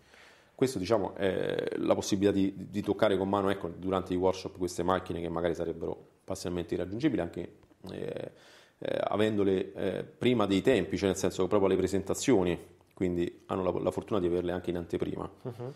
Questo 0.57 0.81
diciamo, 0.81 1.15
è 1.15 1.77
la 1.77 1.95
possibilità 1.95 2.37
di, 2.37 2.53
di 2.69 2.83
toccare 2.83 3.17
con 3.17 3.29
mano 3.29 3.49
ecco, 3.49 3.69
durante 3.69 4.13
i 4.13 4.17
workshop 4.17 4.59
queste 4.59 4.83
macchine 4.83 5.21
che 5.21 5.29
magari 5.29 5.55
sarebbero 5.55 5.97
parzialmente 6.25 6.75
irraggiungibili 6.75 7.21
anche 7.21 7.59
eh, 7.93 8.33
eh, 8.79 8.99
avendole 9.05 9.73
eh, 9.73 10.03
prima 10.03 10.47
dei 10.47 10.63
tempi, 10.63 10.97
cioè 10.97 11.11
nel 11.11 11.17
senso 11.17 11.47
proprio 11.47 11.69
alle 11.69 11.79
presentazioni, 11.79 12.59
quindi 12.93 13.45
hanno 13.47 13.63
la, 13.63 13.81
la 13.81 13.93
fortuna 13.93 14.19
di 14.19 14.27
averle 14.27 14.51
anche 14.51 14.71
in 14.71 14.79
anteprima. 14.79 15.31
Uh-huh. 15.43 15.73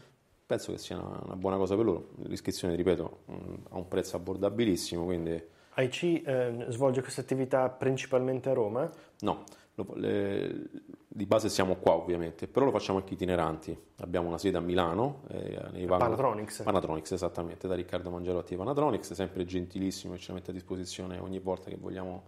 Penso 0.47 0.73
che 0.73 0.79
sia 0.79 0.97
una, 0.97 1.21
una, 1.27 1.37
buona 1.37 1.59
cosa 1.59 1.77
per 1.77 1.85
loro. 1.85 2.09
L'iscrizione, 2.25 2.75
ripeto, 2.75 3.19
mh, 3.27 3.55
ha 3.69 3.77
un 3.77 3.87
prezzo 3.87 4.17
abbordabilissimo, 4.17 5.05
quindi... 5.05 5.41
AIC 5.75 6.03
eh, 6.03 6.65
svolge 6.71 7.03
questa 7.03 7.21
attività 7.21 7.69
principalmente 7.69 8.49
a 8.49 8.53
Roma? 8.53 8.91
No, 9.21 9.45
lo, 9.85 9.95
le, 9.95 10.71
di 11.09 11.27
base 11.27 11.49
siamo 11.49 11.77
qua 11.77 11.95
ovviamente, 11.95 12.47
però 12.47 12.67
lo 12.67 12.71
facciamo 12.71 12.99
anche 12.99 13.15
itineranti. 13.15 13.77
Abbiamo 13.99 14.29
una 14.29 14.39
sede 14.39 14.59
a 14.59 14.61
Milano, 14.61 15.23
eh, 15.29 15.87
Panatronics. 15.87 16.63
Panatronics, 16.63 17.13
esattamente, 17.13 17.67
da 17.67 17.75
Riccardo 17.75 18.11
Mangerotti 18.11 18.57
Panatronics, 18.57 19.13
sempre 19.13 19.45
gentilissimo 19.45 20.15
e 20.15 20.19
ce 20.19 20.29
la 20.29 20.35
mette 20.35 20.51
a 20.51 20.55
disposizione 20.55 21.19
ogni 21.19 21.39
volta 21.39 21.71
che 21.71 21.77
vogliamo 21.77 22.25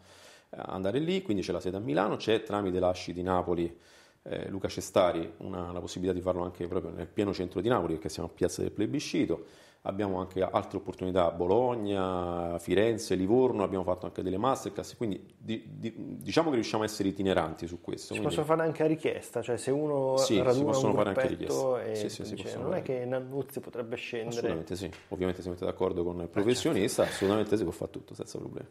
eh, 0.50 0.56
andare 0.58 0.98
lì, 0.98 1.22
quindi 1.22 1.42
c'è 1.42 1.52
la 1.52 1.60
sede 1.60 1.76
a 1.76 1.80
Milano, 1.80 2.16
c'è 2.16 2.42
tramite 2.42 2.78
l'Asci 2.78 3.12
di 3.12 3.22
Napoli 3.22 3.78
eh, 4.24 4.48
Luca 4.48 4.68
Cestari 4.68 5.34
una, 5.38 5.72
la 5.72 5.80
possibilità 5.80 6.14
di 6.14 6.22
farlo 6.22 6.44
anche 6.44 6.66
proprio 6.68 6.92
nel 6.92 7.08
pieno 7.08 7.32
centro 7.32 7.60
di 7.60 7.68
Napoli 7.68 7.94
perché 7.94 8.08
siamo 8.08 8.28
a 8.28 8.32
Piazza 8.32 8.62
del 8.62 8.70
Plebiscito 8.70 9.46
abbiamo 9.82 10.20
anche 10.20 10.42
altre 10.42 10.78
opportunità 10.78 11.26
a 11.26 11.30
Bologna, 11.30 12.58
Firenze, 12.58 13.14
Livorno, 13.14 13.64
abbiamo 13.64 13.84
fatto 13.84 14.06
anche 14.06 14.22
delle 14.22 14.38
masterclass, 14.38 14.96
quindi 14.96 15.24
di, 15.36 15.64
di, 15.76 15.92
diciamo 16.20 16.50
che 16.50 16.56
riusciamo 16.56 16.82
a 16.82 16.86
essere 16.86 17.08
itineranti 17.08 17.66
su 17.66 17.80
questo. 17.80 18.14
Si 18.14 18.20
quindi... 18.20 18.36
possono 18.36 18.46
fare 18.46 18.66
anche 18.66 18.84
a 18.84 18.86
richiesta, 18.86 19.42
cioè 19.42 19.56
se 19.56 19.70
uno 19.70 20.16
sì, 20.18 20.40
raduna 20.40 20.76
un 20.76 20.92
gruppetto 20.92 21.78
e 21.78 21.94
sì, 21.96 22.08
sì, 22.08 22.34
dice, 22.34 22.56
non 22.58 22.74
è 22.74 22.82
che 22.82 23.04
Nannuzzi 23.04 23.60
potrebbe 23.60 23.96
scendere. 23.96 24.36
Assolutamente 24.36 24.76
sì, 24.76 24.90
ovviamente 25.08 25.42
si 25.42 25.48
mette 25.48 25.64
d'accordo 25.64 26.04
con 26.04 26.20
il 26.20 26.28
professionista, 26.28 27.02
assolutamente 27.02 27.56
si 27.56 27.62
può 27.64 27.72
fare 27.72 27.90
tutto 27.90 28.14
senza 28.14 28.38
problemi. 28.38 28.68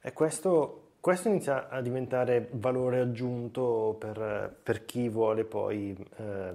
E 0.00 0.12
questo 0.12 0.80
questo 1.04 1.28
inizia 1.28 1.68
a 1.68 1.82
diventare 1.82 2.48
valore 2.52 3.00
aggiunto 3.00 3.94
per, 3.98 4.56
per 4.62 4.86
chi 4.86 5.10
vuole 5.10 5.44
poi 5.44 5.94
eh, 6.16 6.52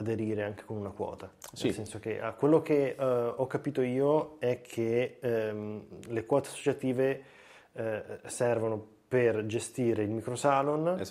aderire 0.00 0.42
anche 0.42 0.64
con 0.64 0.76
una 0.76 0.90
quota. 0.90 1.30
Sì. 1.52 1.66
Nel 1.66 1.74
senso 1.74 1.98
che 1.98 2.20
ah, 2.20 2.32
quello 2.32 2.60
che 2.62 2.96
eh, 2.98 3.04
ho 3.04 3.46
capito 3.46 3.82
io 3.82 4.36
è 4.38 4.60
che 4.60 5.18
ehm, 5.20 5.84
le 6.08 6.26
quote 6.26 6.48
associative 6.48 7.22
eh, 7.72 8.02
servono 8.26 8.98
per 9.06 9.44
gestire 9.46 10.02
il 10.02 10.10
microsalon, 10.10 11.02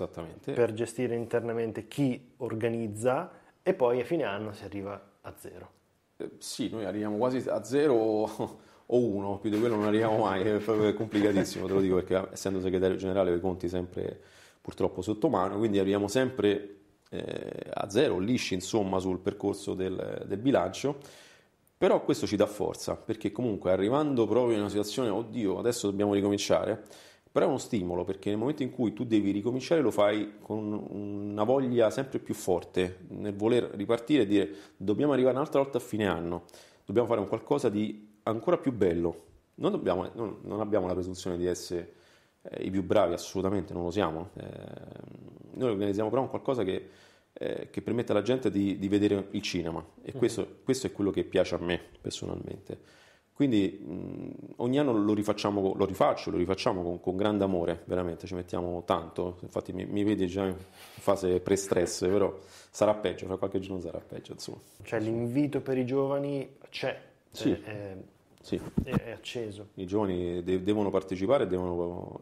per 0.43 0.73
gestire 0.73 1.15
internamente 1.15 1.87
chi 1.87 2.33
organizza 2.37 3.31
e 3.61 3.73
poi 3.73 3.99
a 3.99 4.05
fine 4.05 4.23
anno 4.23 4.53
si 4.53 4.63
arriva 4.63 5.17
a 5.21 5.33
zero. 5.37 5.71
Eh, 6.17 6.31
sì, 6.37 6.69
noi 6.69 6.85
arriviamo 6.85 7.17
quasi 7.17 7.47
a 7.49 7.63
zero 7.63 7.93
o 7.93 8.97
uno, 8.97 9.37
più 9.37 9.49
di 9.49 9.59
quello 9.59 9.75
non 9.75 9.85
arriviamo 9.85 10.17
mai, 10.17 10.41
è 10.41 10.93
complicatissimo, 10.93 11.67
te 11.67 11.73
lo 11.73 11.81
dico 11.81 11.95
perché 11.95 12.29
essendo 12.31 12.59
segretario 12.59 12.95
generale 12.95 13.31
ho 13.31 13.35
i 13.35 13.39
conti 13.39 13.67
sempre 13.67 14.19
purtroppo 14.61 15.01
sotto 15.01 15.29
mano, 15.29 15.57
quindi 15.57 15.77
arriviamo 15.77 16.07
sempre 16.07 16.77
eh, 17.09 17.69
a 17.73 17.89
zero, 17.89 18.19
lisci 18.19 18.53
insomma 18.53 18.99
sul 18.99 19.19
percorso 19.19 19.73
del, 19.73 20.25
del, 20.27 20.37
bilancio, 20.37 20.97
però 21.77 22.03
questo 22.03 22.27
ci 22.27 22.35
dà 22.35 22.45
forza, 22.45 22.95
perché 22.95 23.31
comunque 23.31 23.71
arrivando 23.71 24.25
proprio 24.27 24.53
in 24.53 24.61
una 24.61 24.69
situazione, 24.69 25.09
oddio, 25.09 25.59
adesso 25.59 25.89
dobbiamo 25.89 26.13
ricominciare, 26.13 26.83
però 27.31 27.45
è 27.45 27.47
uno 27.47 27.57
stimolo 27.57 28.03
perché 28.03 28.29
nel 28.29 28.39
momento 28.39 28.63
in 28.63 28.71
cui 28.71 28.91
tu 28.93 29.05
devi 29.05 29.31
ricominciare 29.31 29.81
lo 29.81 29.91
fai 29.91 30.37
con 30.41 30.73
una 30.73 31.43
voglia 31.43 31.91
sempre 31.91 32.17
più 32.17 32.33
forte 32.33 33.05
nel 33.09 33.35
voler 33.35 33.69
ripartire 33.75 34.23
e 34.23 34.25
dire 34.25 34.49
dobbiamo 34.75 35.13
arrivare 35.13 35.35
un'altra 35.35 35.61
volta 35.61 35.77
a 35.77 35.81
fine 35.81 36.07
anno, 36.07 36.45
dobbiamo 36.85 37.07
fare 37.07 37.19
un 37.19 37.27
qualcosa 37.27 37.69
di 37.69 38.17
ancora 38.23 38.57
più 38.57 38.71
bello. 38.71 39.27
Non, 39.55 39.71
dobbiamo, 39.71 40.09
non, 40.13 40.37
non 40.43 40.61
abbiamo 40.61 40.87
la 40.87 40.93
presunzione 40.93 41.37
di 41.37 41.45
essere 41.45 41.93
eh, 42.41 42.63
i 42.63 42.69
più 42.69 42.83
bravi, 42.83 43.13
assolutamente 43.13 43.73
non 43.73 43.83
lo 43.83 43.91
siamo. 43.91 44.29
Eh, 44.35 44.45
noi 45.53 45.69
organizziamo 45.69 46.09
però 46.09 46.21
un 46.21 46.29
qualcosa 46.29 46.63
che, 46.63 46.89
eh, 47.33 47.69
che 47.69 47.81
permette 47.81 48.11
alla 48.11 48.21
gente 48.21 48.49
di, 48.49 48.77
di, 48.77 48.87
vedere 48.87 49.27
il 49.31 49.41
cinema 49.41 49.79
e 50.01 50.09
mm-hmm. 50.09 50.17
questo, 50.17 50.47
questo, 50.63 50.87
è 50.87 50.91
quello 50.91 51.11
che 51.11 51.23
piace 51.23 51.55
a 51.55 51.59
me 51.59 51.81
personalmente. 52.01 52.97
Quindi 53.33 53.79
mh, 53.85 54.53
ogni 54.57 54.79
anno 54.79 54.91
lo 54.91 55.13
rifacciamo, 55.13 55.73
lo 55.73 55.85
rifaccio, 55.85 56.29
lo 56.29 56.37
rifacciamo 56.37 56.83
con, 56.83 56.99
con, 56.99 57.15
grande 57.15 57.45
amore, 57.45 57.83
veramente, 57.85 58.27
ci 58.27 58.35
mettiamo 58.35 58.83
tanto. 58.85 59.37
Infatti 59.43 59.71
mi, 59.71 59.85
mi 59.85 60.03
vedi 60.03 60.27
già 60.27 60.45
in 60.45 60.55
fase 60.57 61.39
pre-stress, 61.39 62.01
però 62.11 62.37
sarà 62.69 62.93
peggio, 62.95 63.27
fra 63.27 63.37
qualche 63.37 63.59
giorno 63.59 63.79
sarà 63.79 63.99
peggio. 63.99 64.33
Insomma. 64.33 64.59
Cioè 64.83 64.99
l'invito 64.99 65.61
per 65.61 65.77
i 65.77 65.85
giovani 65.85 66.57
c'è. 66.69 67.01
Sì. 67.31 67.51
È, 67.51 67.95
sì. 68.41 68.59
è 68.83 69.11
acceso. 69.11 69.69
I 69.75 69.85
giovani 69.85 70.43
de- 70.43 70.63
devono 70.63 70.89
partecipare, 70.89 71.47
devono... 71.47 72.21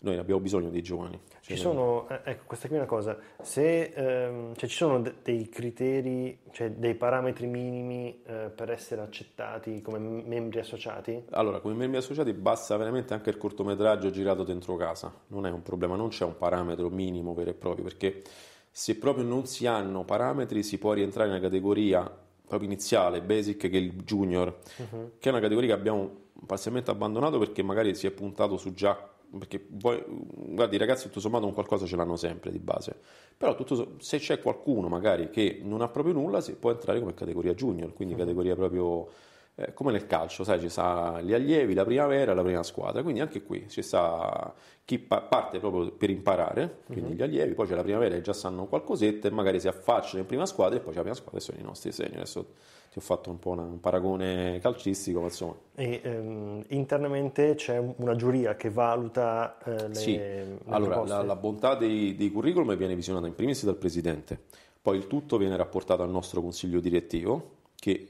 noi 0.00 0.16
abbiamo 0.16 0.40
bisogno 0.40 0.70
dei 0.70 0.82
giovani. 0.82 1.20
Ci 1.40 1.56
sono, 1.56 2.08
eh, 2.08 2.20
ecco, 2.24 2.44
questa 2.46 2.68
qui 2.68 2.76
è 2.76 2.78
una 2.78 2.88
cosa, 2.88 3.18
se 3.42 3.92
ehm, 3.94 4.54
cioè 4.54 4.68
ci 4.68 4.76
sono 4.76 5.00
de- 5.00 5.14
dei 5.22 5.48
criteri, 5.48 6.38
cioè 6.52 6.70
dei 6.70 6.94
parametri 6.94 7.46
minimi 7.46 8.22
eh, 8.24 8.50
per 8.54 8.70
essere 8.70 9.00
accettati 9.00 9.82
come 9.82 9.98
membri 9.98 10.60
associati? 10.60 11.24
Allora, 11.30 11.60
come 11.60 11.74
membri 11.74 11.98
associati 11.98 12.32
basta 12.32 12.76
veramente 12.76 13.14
anche 13.14 13.30
il 13.30 13.36
cortometraggio 13.36 14.10
girato 14.10 14.44
dentro 14.44 14.76
casa, 14.76 15.12
non 15.28 15.44
è 15.46 15.50
un 15.50 15.62
problema, 15.62 15.96
non 15.96 16.08
c'è 16.08 16.24
un 16.24 16.36
parametro 16.36 16.88
minimo 16.88 17.34
vero 17.34 17.50
e 17.50 17.54
proprio, 17.54 17.84
perché 17.84 18.22
se 18.70 18.96
proprio 18.96 19.24
non 19.24 19.46
si 19.46 19.66
hanno 19.66 20.04
parametri 20.04 20.62
si 20.62 20.78
può 20.78 20.92
rientrare 20.92 21.28
nella 21.28 21.40
categoria 21.40 22.28
proprio 22.50 22.68
iniziale, 22.68 23.22
basic, 23.22 23.56
che 23.56 23.70
è 23.70 23.76
il 23.76 23.92
junior, 24.02 24.58
uh-huh. 24.76 25.12
che 25.18 25.28
è 25.28 25.32
una 25.32 25.40
categoria 25.40 25.74
che 25.74 25.80
abbiamo 25.80 26.10
parzialmente 26.44 26.90
abbandonato 26.90 27.38
perché 27.38 27.62
magari 27.62 27.94
si 27.94 28.06
è 28.06 28.10
puntato 28.10 28.56
su 28.56 28.72
già 28.72 29.08
perché 29.38 29.60
poi, 29.60 30.02
guardi, 30.08 30.74
i 30.74 30.78
ragazzi 30.78 31.06
tutto 31.06 31.20
sommato 31.20 31.46
un 31.46 31.54
qualcosa 31.54 31.86
ce 31.86 31.94
l'hanno 31.94 32.16
sempre 32.16 32.50
di 32.50 32.58
base, 32.58 32.98
però 33.36 33.54
tutto, 33.54 33.94
se 33.98 34.18
c'è 34.18 34.40
qualcuno 34.40 34.88
magari 34.88 35.30
che 35.30 35.60
non 35.62 35.82
ha 35.82 35.88
proprio 35.88 36.14
nulla, 36.14 36.40
si 36.40 36.54
può 36.56 36.72
entrare 36.72 36.98
come 36.98 37.14
categoria 37.14 37.54
junior, 37.54 37.92
quindi 37.92 38.14
uh-huh. 38.14 38.20
categoria 38.20 38.56
proprio 38.56 39.08
eh, 39.56 39.74
come 39.74 39.92
nel 39.92 40.06
calcio, 40.06 40.44
sai, 40.44 40.60
ci 40.60 40.68
sta 40.68 41.20
gli 41.20 41.34
allievi, 41.34 41.74
la 41.74 41.84
primavera, 41.84 42.34
la 42.34 42.42
prima 42.42 42.62
squadra, 42.62 43.02
quindi 43.02 43.20
anche 43.20 43.42
qui 43.42 43.66
ci 43.68 43.82
sta 43.82 44.54
chi 44.84 44.98
pa- 44.98 45.20
parte 45.20 45.58
proprio 45.58 45.90
per 45.92 46.10
imparare, 46.10 46.80
quindi 46.86 47.10
uh-huh. 47.10 47.16
gli 47.16 47.22
allievi, 47.22 47.54
poi 47.54 47.66
c'è 47.66 47.74
la 47.74 47.82
primavera 47.82 48.14
che 48.14 48.22
già 48.22 48.32
sanno 48.32 48.66
qualcosetta 48.66 49.28
e 49.28 49.30
magari 49.30 49.60
si 49.60 49.68
affacciano 49.68 50.20
in 50.20 50.26
prima 50.26 50.46
squadra 50.46 50.78
e 50.78 50.80
poi 50.80 50.90
c'è 50.90 50.96
la 50.96 51.02
prima 51.02 51.16
squadra 51.16 51.38
e 51.38 51.42
sono 51.42 51.58
i 51.58 51.62
nostri 51.62 51.92
segni. 51.92 52.14
Adesso 52.14 52.46
ti 52.90 52.98
ho 52.98 53.00
fatto 53.00 53.30
un 53.30 53.38
po' 53.38 53.50
una, 53.50 53.62
un 53.62 53.78
paragone 53.78 54.58
calcistico, 54.60 55.20
ma 55.20 55.26
insomma. 55.26 55.54
E 55.76 56.00
ehm, 56.02 56.64
internamente 56.68 57.54
c'è 57.54 57.78
una 57.78 58.16
giuria 58.16 58.56
che 58.56 58.70
valuta 58.70 59.58
eh, 59.64 59.88
le, 59.88 59.94
sì. 59.94 60.16
le 60.16 60.58
allora, 60.66 61.04
la, 61.04 61.22
la, 61.22 61.36
bontà 61.36 61.76
dei, 61.76 62.16
dei 62.16 62.32
curriculum 62.32 62.74
viene 62.76 62.96
visionata 62.96 63.28
in 63.28 63.34
primis 63.34 63.64
dal 63.64 63.76
presidente, 63.76 64.40
poi 64.82 64.96
il 64.96 65.06
tutto 65.06 65.36
viene 65.36 65.56
rapportato 65.56 66.02
al 66.02 66.10
nostro 66.10 66.40
consiglio 66.40 66.80
direttivo 66.80 67.58
che 67.80 67.90
eh, 67.90 68.08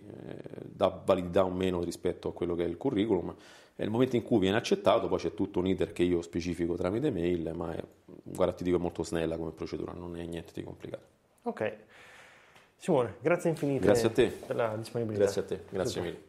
dà 0.63 0.89
validità 1.05 1.45
o 1.45 1.51
meno 1.51 1.83
rispetto 1.83 2.29
a 2.29 2.33
quello 2.35 2.55
che 2.55 2.65
è 2.65 2.69
il 2.69 2.77
curriculum. 2.77 3.35
Nel 3.77 3.89
momento 3.89 4.17
in 4.17 4.23
cui 4.23 4.39
viene 4.39 4.59
accettato, 4.59 5.09
poi 5.09 5.19
c'è 5.19 5.33
tutto 5.33 5.61
un 5.61 5.67
iter 5.67 5.93
che 5.93 6.03
io 6.03 6.21
specifico 6.21 6.75
tramite 6.75 7.11
mail, 7.11 7.53
ma 7.55 7.75
è, 7.75 7.83
guarda, 8.05 8.53
ti 8.53 8.65
dico, 8.65 8.77
è 8.77 8.81
molto 8.81 9.03
snella 9.03 9.39
come 9.39 9.53
procedura, 9.53 9.93
non 9.93 10.19
è 10.19 10.25
niente 10.27 10.53
di 10.53 10.63
complicato. 10.63 11.05
Ok. 11.45 11.77
Simone, 12.77 13.17
grazie 13.21 13.51
infinite 13.51 13.85
grazie 13.85 14.09
a 14.09 14.11
te. 14.11 14.27
per 14.29 14.57
la 14.57 14.77
disponibilità. 14.77 15.23
Grazie 15.25 15.41
a 15.41 15.45
te, 15.45 15.65
grazie 15.71 16.01
Tutto. 16.01 16.13
mille. 16.13 16.29